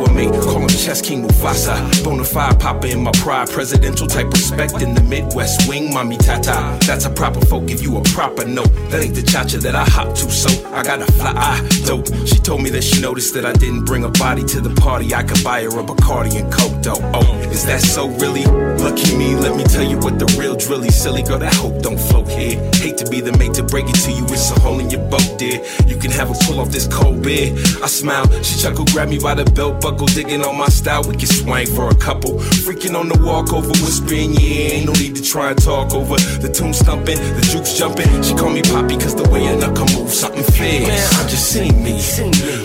[0.00, 0.26] with me.
[0.40, 1.76] Call him Chess King Mufasa.
[2.02, 3.48] Bonafide papa in my pride.
[3.50, 5.92] Presidential type respect in the Midwest wing.
[5.92, 7.66] Mommy tata, that's a proper folk.
[7.66, 8.72] Give you a proper note.
[8.90, 11.68] That ain't the cha cha that I hop to, so I got a fly eye.
[11.84, 12.06] Dope.
[12.26, 15.14] She told me that she noticed that I didn't bring a body to the party.
[15.14, 17.00] I could buy her a Bacardi and Coke, though.
[17.14, 18.44] Oh, is that so really?
[18.44, 20.90] Lucky me, let me tell you what the real drilly.
[20.90, 22.58] Silly girl, that hope don't float here.
[22.74, 24.24] Hate to be the mate to break it to you.
[24.24, 25.62] It's a hole in your boat, dear.
[25.86, 27.52] You can have a pull off this cold beer.
[27.82, 31.02] I smile, she chuckle, grab me by the belt buckle, digging on my style.
[31.02, 32.38] We can swing for a couple.
[32.64, 36.16] Freaking on the walkover, whispering, yeah, ain't no need to try and talk over.
[36.40, 38.08] The tune stumping, the juke's jumping.
[38.22, 40.88] She call me Poppy, cause the way a knuckle move, something fierce.
[40.88, 42.00] Man, I just seen me.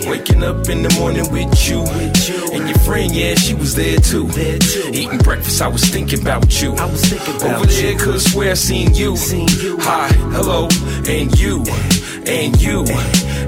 [0.08, 1.80] Waking up in the morning with you.
[2.54, 4.28] And your friend, yeah, she was there too.
[4.92, 6.72] Eating breakfast, I was thinking about you.
[6.74, 9.16] I was thinking about Over there, could swear I seen you.
[9.80, 10.68] Hi, hello,
[11.08, 11.64] and you,
[12.26, 12.84] and you,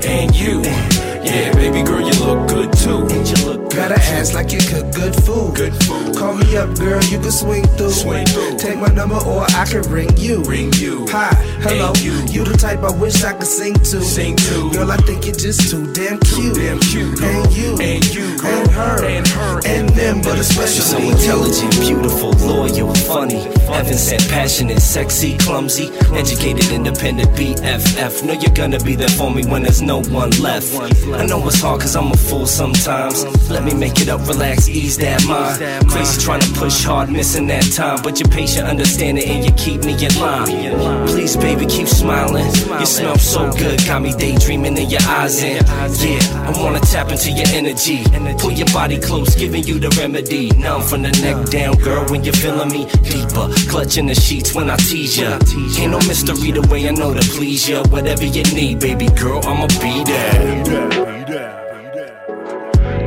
[0.05, 1.08] and you.
[1.25, 3.07] Yeah, baby girl, you look good too.
[3.25, 5.55] you Got a ass like you cook good food.
[5.55, 6.17] Good food.
[6.17, 7.91] Call me up, girl, you can swing through.
[7.91, 8.59] Swing through.
[8.59, 10.43] Take my number or I can ring you.
[10.43, 11.07] Ring you.
[11.11, 11.93] Hi, hello.
[11.99, 12.13] You.
[12.27, 14.03] You the type I wish I could sing to.
[14.03, 14.71] Sing to.
[14.73, 16.57] Girl, I think you're just too damn cute.
[16.57, 17.19] Damn cute.
[17.21, 17.29] girl.
[17.29, 17.79] And you.
[17.79, 18.25] And you.
[18.45, 19.05] And her.
[19.05, 19.61] And her.
[19.65, 23.43] And them, but You're so especially intelligent, beautiful, loyal, funny.
[23.71, 28.25] Heaven sent, passionate, sexy, clumsy, educated, independent, BFF.
[28.25, 30.73] Know you're gonna be there for me when there's no one left.
[31.15, 33.25] I know it's hard cause I'm a fool sometimes.
[33.51, 35.59] Let me make it up, relax, ease that mind.
[35.91, 38.03] Crazy trying to push hard, missing that time.
[38.03, 41.07] But you're patient, understanding, and you keep me in line.
[41.09, 42.47] Please, baby, keep smiling.
[42.81, 45.43] You smell so good, got me daydreaming in your eyes.
[45.43, 45.67] And
[46.01, 48.05] yeah, I wanna tap into your energy.
[48.39, 50.51] Pull your body close, giving you the remedy.
[50.51, 53.49] Numb from the neck down, girl, when you're feeling me deeper.
[53.69, 55.39] Clutching the sheets when I tease ya.
[55.79, 57.83] Ain't no mystery the way I know to please ya.
[57.89, 60.98] Whatever you need, baby girl, I'ma be there.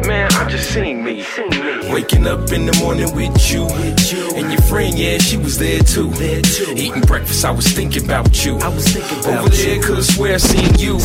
[0.08, 1.26] Man, I just seen me.
[1.92, 3.68] Waking up in the morning with you.
[4.38, 6.10] And your friend, yeah, she was there too.
[6.74, 8.56] Eating breakfast, I was thinking about you.
[8.56, 8.80] Over
[9.50, 11.00] there, could swear I seen you.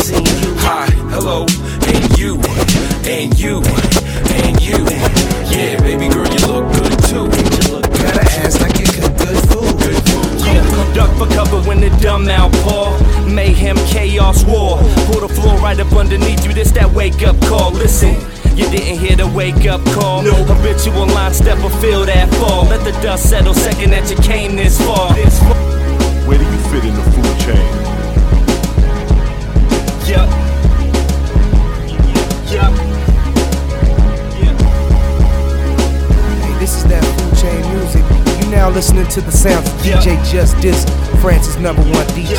[0.62, 1.47] Hi, hello,
[1.93, 2.41] and you,
[3.05, 3.62] and you,
[4.37, 4.78] and you.
[5.51, 7.26] Yeah, baby girl, you look good too.
[7.82, 9.16] Got a ass like you cook
[10.95, 12.99] duck for cover when the dumb outpour.
[13.29, 14.79] Mayhem, chaos, war.
[15.07, 16.53] Pull the floor right up underneath you.
[16.53, 17.72] This that wake up call.
[17.72, 18.14] Listen.
[18.57, 20.22] You didn't hear the wake up call.
[20.22, 22.64] No habitual line step or feel that fall.
[22.64, 25.12] Let the dust settle second that you came this far.
[26.27, 27.87] Where do you fit in the food chain?
[30.09, 30.31] Yup.
[30.31, 30.46] Yup.
[38.77, 40.91] Listening to the sounds of DJ Just Dizle,
[41.22, 42.37] France's number one DJ.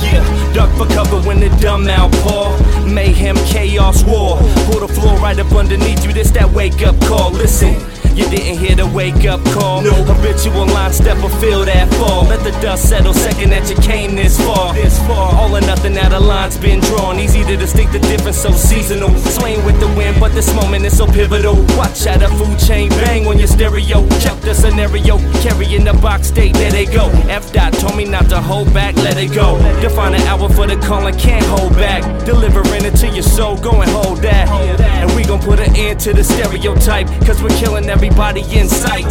[0.00, 2.56] Yeah, duck for cover when the dumb outpour.
[2.86, 4.36] Mayhem, chaos, war.
[4.70, 6.12] Pull the floor right up underneath you.
[6.12, 7.32] This that wake up call.
[7.32, 7.95] Listen.
[8.16, 9.82] You didn't hear the wake up call.
[9.82, 12.24] No habitual line step or feel that fall.
[12.24, 14.72] Let the dust settle second that you came this far.
[14.72, 15.34] This far.
[15.34, 17.20] All or nothing now the line's been drawn.
[17.20, 19.14] Easy to distinct the difference, so seasonal.
[19.18, 21.56] Swaying with the wind, but this moment is so pivotal.
[21.76, 24.08] Watch out, a food chain bang on your stereo.
[24.20, 25.18] Check the scenario.
[25.42, 27.10] Carrying the box state, there they go.
[27.28, 29.58] F dot told me not to hold back, let it go.
[29.82, 32.02] Define an hour for the calling, can't hold back.
[32.24, 34.48] Delivering it to your soul, go and hold that.
[34.48, 39.04] And we gon' put an end to the stereotype, cause we're killing everybody in sight.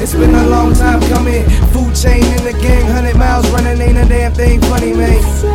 [0.00, 1.44] It's been a long time coming.
[1.72, 5.22] Food chain in the gang, hundred miles running, ain't a damn thing funny, man.
[5.40, 5.48] So.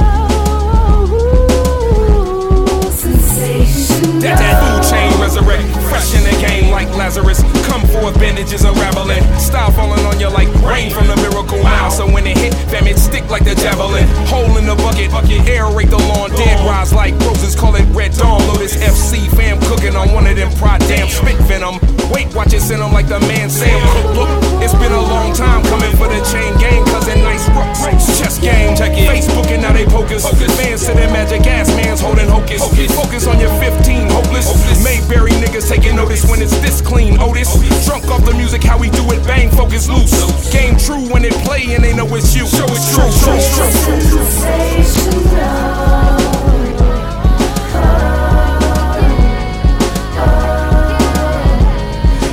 [4.20, 7.42] That that food chain resurrect, fresh in the game like Lazarus.
[7.66, 9.24] Come forth, bandages unraveling.
[9.40, 11.90] Style falling on you like rain from the miracle now.
[11.90, 14.06] So when it hit, fam, it stick like the javelin.
[14.30, 16.30] Hole in the bucket, bucket, aerate the lawn.
[16.30, 18.46] Dead rise like roses, call it red dawn.
[18.48, 21.80] Lotus FC, fam, cooking on one of them prod damn spit venom.
[22.14, 24.16] Wait, watch it send 'em like the man Sam Cooke.
[24.16, 24.30] Look,
[24.62, 27.06] it's been a long time coming for the chain gang, cause
[27.36, 28.20] nice ropes.
[28.20, 29.10] Chess game, check it.
[29.10, 30.26] Facebook and now they pocus.
[30.58, 32.62] Fans to their magic ass, man's holding hocus.
[32.94, 34.48] Focus on your 15, hopeless.
[34.84, 37.20] Mayberry niggas taking notice when it's this clean.
[37.20, 37.54] Otis,
[37.86, 40.12] drunk off the music, how we do it, bang, focus loose.
[40.52, 42.46] Game true when it play and they know it's you.
[42.48, 43.70] Show it's true, true, true.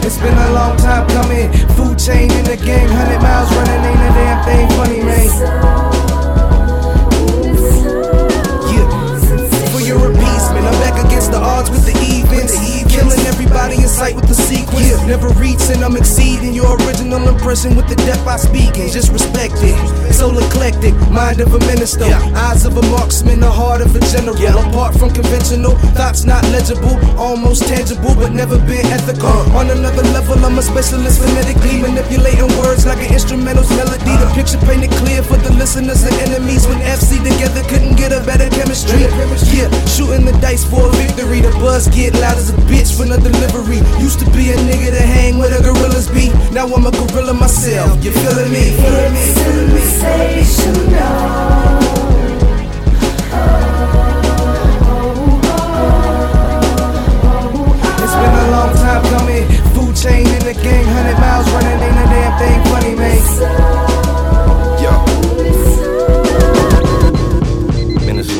[0.04, 1.52] It's been a long time coming.
[1.76, 5.26] Food chain in the game, hundred miles running, ain't a damn thing funny, man.
[8.72, 9.70] Yeah.
[9.70, 10.82] For your appeasement, I'm
[12.42, 13.21] against the odds with
[13.52, 14.90] the everybody in sight with the sequence.
[14.90, 15.06] Yeah.
[15.06, 18.90] Never reaching, I'm exceeding your original impression with the depth I speak in.
[18.90, 19.76] Just respect it.
[20.12, 22.04] Soul eclectic, mind of a minister.
[22.34, 24.36] Eyes of a marksman, the heart of a general.
[24.68, 26.96] Apart from conventional, thoughts not legible.
[27.18, 29.28] Almost tangible, but never been ethical.
[29.28, 29.58] Uh.
[29.58, 31.80] On another level, I'm a specialist phonetically.
[31.80, 34.14] Manipulating words like an instrumental's melody.
[34.16, 36.66] The picture painted clear for the listeners and enemies.
[36.66, 39.06] When FC together couldn't get a better chemistry.
[39.52, 41.40] Yeah, shooting the dice for a victory.
[41.40, 43.78] The buzz get loud as a bitch for no delivery.
[44.00, 46.30] Used to be a nigga to hang where the gorillas be.
[46.52, 48.02] Now I'm a gorilla myself.
[48.04, 48.70] You feeling me?
[48.78, 49.20] Feeling me?
[49.34, 49.70] Feeling?
[58.02, 59.44] It's been a long time coming.
[59.74, 63.20] Food chain in the gang, hundred miles running, ain't a damn thing funny, man.
[64.82, 64.92] Yo.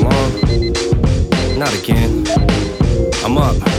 [0.03, 0.33] Long.
[1.59, 2.25] Not again.
[3.25, 3.72] I'm up.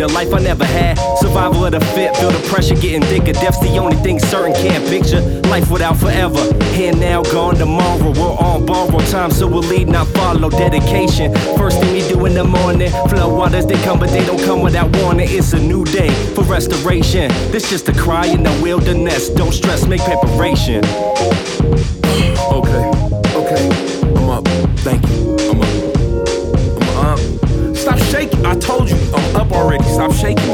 [0.00, 0.98] The life I never had.
[1.18, 3.32] Survival of the fit, feel the pressure getting thicker.
[3.32, 5.20] Death's the only thing certain, can't picture.
[5.50, 6.40] Life without forever.
[6.72, 8.10] Here now, gone tomorrow.
[8.10, 10.48] We're on borrowed time, so we'll lead, not follow.
[10.48, 11.34] Dedication.
[11.58, 12.90] First thing we do in the morning.
[13.10, 15.28] Flood waters, they come, but they don't come without warning.
[15.28, 17.28] It's a new day for restoration.
[17.52, 19.28] This just a cry in the wilderness.
[19.28, 20.82] Don't stress, make preparation.
[22.56, 22.84] Okay,
[23.36, 23.62] okay,
[24.16, 24.48] I'm up.
[24.78, 25.36] Thank you.
[25.50, 25.68] I'm up.
[26.88, 27.76] I'm up.
[27.76, 28.46] Stop shaking.
[28.46, 29.39] I told you I'm up.
[30.00, 30.50] Stop shaking.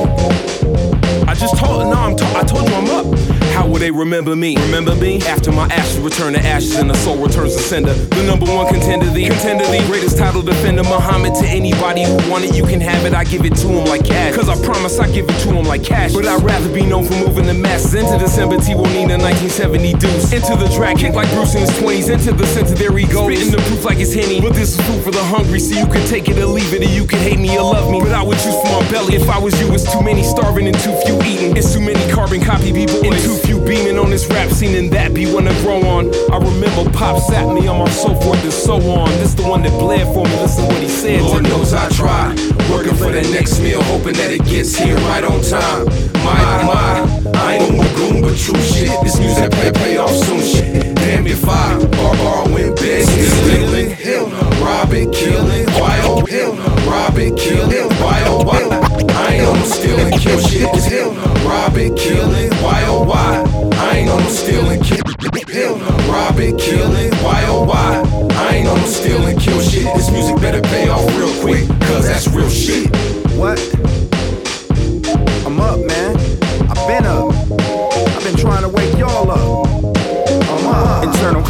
[1.28, 1.86] I just told.
[1.86, 2.16] No, I'm.
[2.16, 3.35] To, I told you I'm up.
[3.56, 4.54] How will they remember me?
[4.68, 5.22] Remember me?
[5.22, 7.94] After my ashes return to ashes and the soul returns to sender.
[7.94, 10.82] The number one contender, the contender, the greatest title defender.
[10.82, 13.14] Muhammad to anybody who want it, you can have it.
[13.14, 14.36] I give it to him like cash.
[14.36, 16.12] Cause I promise I give it to him like cash.
[16.12, 18.74] But I'd rather be known for moving the masses into December T.
[18.76, 20.32] Nina 1970 deuce.
[20.36, 22.12] Into the drag kick like Bruce in his 20s.
[22.12, 23.24] Into the center, there he goes.
[23.24, 24.38] Spitting the proof like it's Henny.
[24.38, 26.84] But this is food for the hungry, so you can take it or leave it,
[26.84, 28.00] or you can hate me or love me.
[28.00, 29.16] But I would choose for my belly.
[29.16, 31.56] If I was you, it's too many starving and too few eating.
[31.56, 34.90] It's too many carbon copy people and too few beaming on this rap scene, and
[34.90, 36.12] that be one to grow on.
[36.32, 39.08] I remember Pop sat me on my so forth and so on.
[39.20, 40.36] This the one that bled for me.
[40.42, 41.22] Listen what he said.
[41.22, 42.34] Lord knows I try,
[42.70, 45.86] working for the next meal, hoping that it gets here right on time.
[46.26, 48.90] My, my, I ain't no goon, but true shit.
[49.02, 50.96] This music pay, pay off soon shit.
[50.96, 54.42] Damn if I bar borrowing beds, stealing, hell no.
[54.64, 56.66] Robbing, killing, hell no.
[56.90, 57.86] Robbing, killing,
[58.26, 58.58] oh why.
[59.14, 60.66] I ain't no stealing, kill shit.
[60.90, 61.48] Hell no.
[61.48, 62.45] Robbing, killing,
[64.26, 65.02] on stealing, kill.
[65.52, 65.76] Hell.
[66.12, 68.02] Robbing, killing, why oh why.
[68.34, 69.84] I ain't on no steal and kill shit.
[69.94, 72.94] This music better pay off real quick, cause that's real shit.
[73.36, 73.58] What?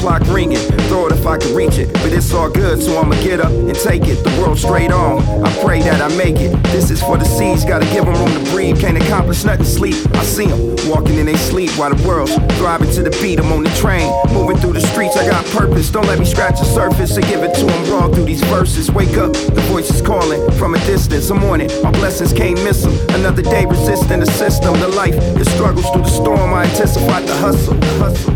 [0.07, 0.59] Clock ringing.
[0.87, 1.93] Throw it if I can reach it.
[1.95, 4.23] But it's all good, so I'ma get up and take it.
[4.23, 5.19] The world straight on.
[5.45, 6.53] I pray that I make it.
[6.71, 7.65] This is for the seeds.
[7.65, 8.79] Gotta give them room to breathe.
[8.81, 9.97] Can't accomplish nothing, sleep.
[10.15, 13.41] I see them walking in they sleep while the world's thriving to the beat.
[13.41, 14.07] I'm on the train.
[14.33, 15.17] Moving through the streets.
[15.17, 15.91] I got purpose.
[15.91, 17.19] Don't let me scratch the surface.
[17.19, 18.93] I give it to them raw through these verses.
[18.93, 19.33] Wake up.
[19.33, 21.31] The voice is calling from a distance.
[21.31, 21.83] I'm on it.
[21.83, 22.95] My blessings can't miss them.
[23.19, 24.79] Another day resisting the system.
[24.79, 26.55] The life, it struggles through the storm.
[26.55, 27.75] I anticipate the hustle.
[27.75, 28.36] The hustle.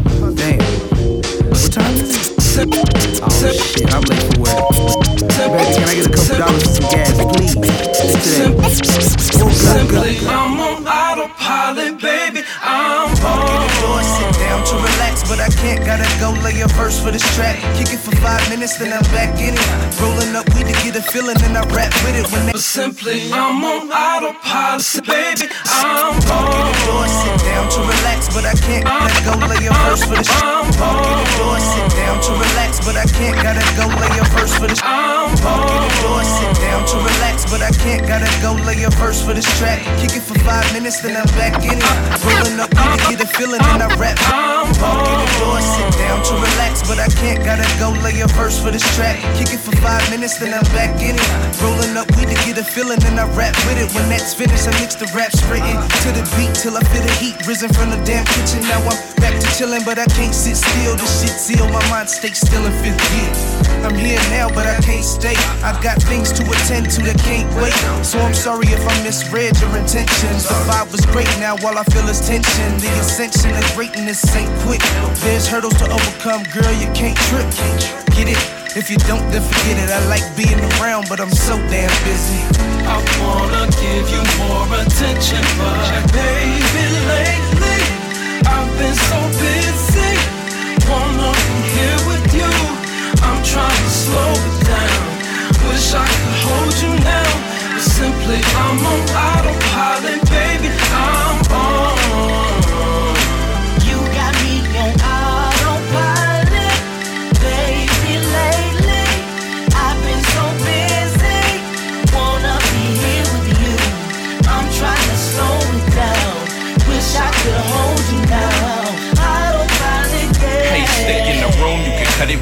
[1.61, 2.69] What time is it?
[3.23, 4.57] Oh shit, I'm late for work.
[5.37, 7.55] Baby, can I get a couple dollars for some gas, please?
[7.55, 8.71] Today.
[9.53, 12.41] Simply, I'm on autopilot, baby.
[12.63, 13.69] I'm on.
[13.83, 14.90] Lord, sit down to
[15.31, 15.87] but I can't.
[15.87, 17.55] Gotta go lay a verse for this track.
[17.79, 19.67] Kick it for five minutes, then I'm back in it.
[20.03, 22.27] Rolling up weed to get a feeling, then I rap with it.
[22.35, 25.47] When they Simply, I'm on autopilot, baby.
[25.71, 26.75] I'm on.
[26.91, 28.85] Lord, sit down to relax, but I can't.
[28.85, 30.67] Gotta go lay a verse for this track.
[31.39, 33.39] Lord, sit down to relax, but I can't.
[33.39, 35.31] Gotta go lay a verse for this I'm
[36.03, 38.03] Lord, sit down to relax, but I can't.
[38.03, 39.79] Gotta go lay a verse for this track.
[40.03, 41.95] Kick it for five minutes, then I'm back in it.
[42.27, 45.20] Rolling up weed to get a feeling, then I rap.
[45.41, 47.45] Lord, sit down to relax, but I can't.
[47.45, 49.21] Gotta go lay a verse for this track.
[49.37, 51.29] Kick it for five minutes, then I'm back in it.
[51.63, 53.89] Rolling up weed to get a feeling, then I rap with it.
[53.95, 57.15] When that's finished, I mix the rap straight to the beat till I feel the
[57.21, 58.63] heat risen from the damn kitchen.
[58.69, 60.97] Now I'm back to chilling, but I can't sit still.
[60.97, 63.33] This shit seal my mind, stay still in fifth gear.
[63.85, 65.37] I'm here now, but I can't stay.
[65.65, 67.73] I've got things to attend to that can't wait.
[68.05, 70.45] So I'm sorry if I misread your intentions.
[70.45, 72.77] The vibe was great now, all I feel is tension.
[72.79, 74.85] The ascension of greatness ain't quick.
[75.19, 77.47] There's hurdles to overcome, girl, you can't trip.
[78.15, 78.39] Get it?
[78.77, 79.91] If you don't, then forget it.
[79.91, 82.41] I like being around, but I'm so damn busy.
[82.87, 87.81] I wanna give you more attention, but baby, lately
[88.47, 90.15] I've been so busy.
[90.89, 92.53] Wanna be here with you.
[93.27, 95.07] I'm trying to slow it down.
[95.69, 97.31] Wish I could hold you now.
[97.75, 100.71] But simply, I'm on autopilot, baby.
[100.95, 101.30] I'm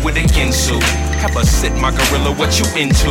[0.04, 1.07] with a Ginsu.
[1.36, 3.10] Sit, my gorilla, what you into?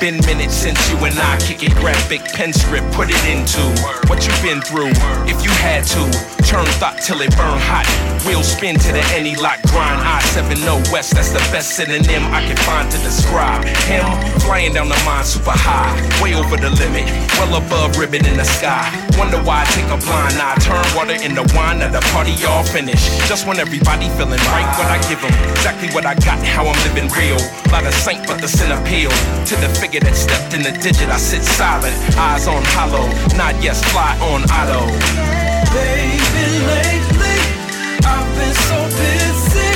[0.00, 3.58] Been minutes since you and I kick it, graphic pen script, put it into
[4.06, 4.94] what you've been through.
[5.26, 6.02] If you had to,
[6.46, 7.86] turn thought till it burn hot.
[8.26, 11.14] Wheel spin to the any lock, grind I 70 West.
[11.14, 14.06] That's the best synonym I can find to describe him.
[14.46, 17.06] Flying down the mine super high, way over the limit,
[17.38, 18.86] well above ribbon in the sky.
[19.18, 22.62] Wonder why I take a blind eye, turn water into wine at the party all
[22.62, 23.10] finished.
[23.26, 26.78] Just when everybody feeling right, what I give them, exactly what I got, how I'm
[26.86, 27.38] living real.
[27.70, 31.08] Lot of saint, but the sin appeal to the figure that stepped in the digit.
[31.08, 33.06] I sit silent, eyes on hollow,
[33.36, 34.88] not yes, fly on auto.
[35.76, 37.38] Baby, lately
[38.08, 39.72] I've been so busy.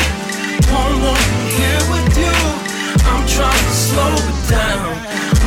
[0.73, 2.37] Wanna be here with you.
[3.05, 4.97] I'm trying to slow it down.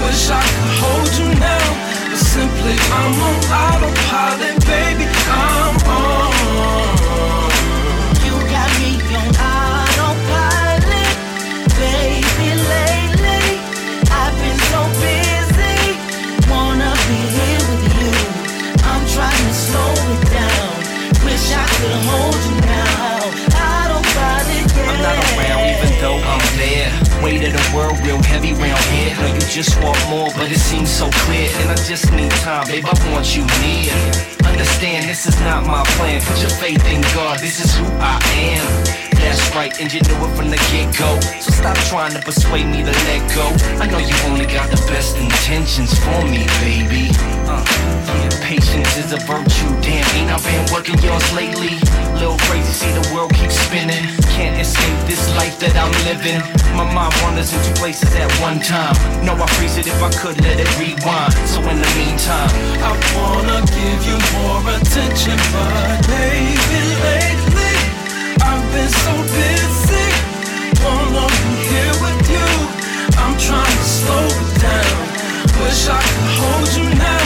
[0.05, 1.67] Wish I could hold you now.
[2.11, 5.07] But simply, I'm on autopilot, baby.
[5.27, 6.14] I'm on.
[28.53, 29.15] Round here.
[29.17, 31.49] Know you just want more, but it seems so clear.
[31.61, 32.85] And I just need time, babe.
[32.85, 33.95] I want you near.
[34.45, 36.21] Understand this is not my plan.
[36.21, 37.39] Put your faith in God.
[37.39, 38.19] This is who I
[38.55, 39.05] am.
[39.25, 41.19] That's right, and you knew it from the get-go.
[41.41, 43.47] So stop trying to persuade me to let go.
[43.81, 47.09] I know you only got the best intentions for me, baby.
[47.49, 47.65] Uh,
[48.45, 49.69] patience is a virtue.
[49.81, 51.81] Damn, ain't I been working yours lately?
[52.21, 54.05] Little crazy, see the world keeps spinning.
[54.37, 56.37] Can't escape this life that I'm living.
[56.77, 58.93] My mind wanders into places at one time.
[59.25, 61.33] No, I freeze it if I could let it rewind.
[61.49, 62.53] So in the meantime,
[62.85, 67.73] I wanna give you more attention, but baby, lately
[68.45, 70.09] I've been so busy.
[70.85, 72.49] Wanna be here with you.
[73.17, 75.15] I'm trying to slow it down.
[75.65, 77.24] Wish I could hold you now,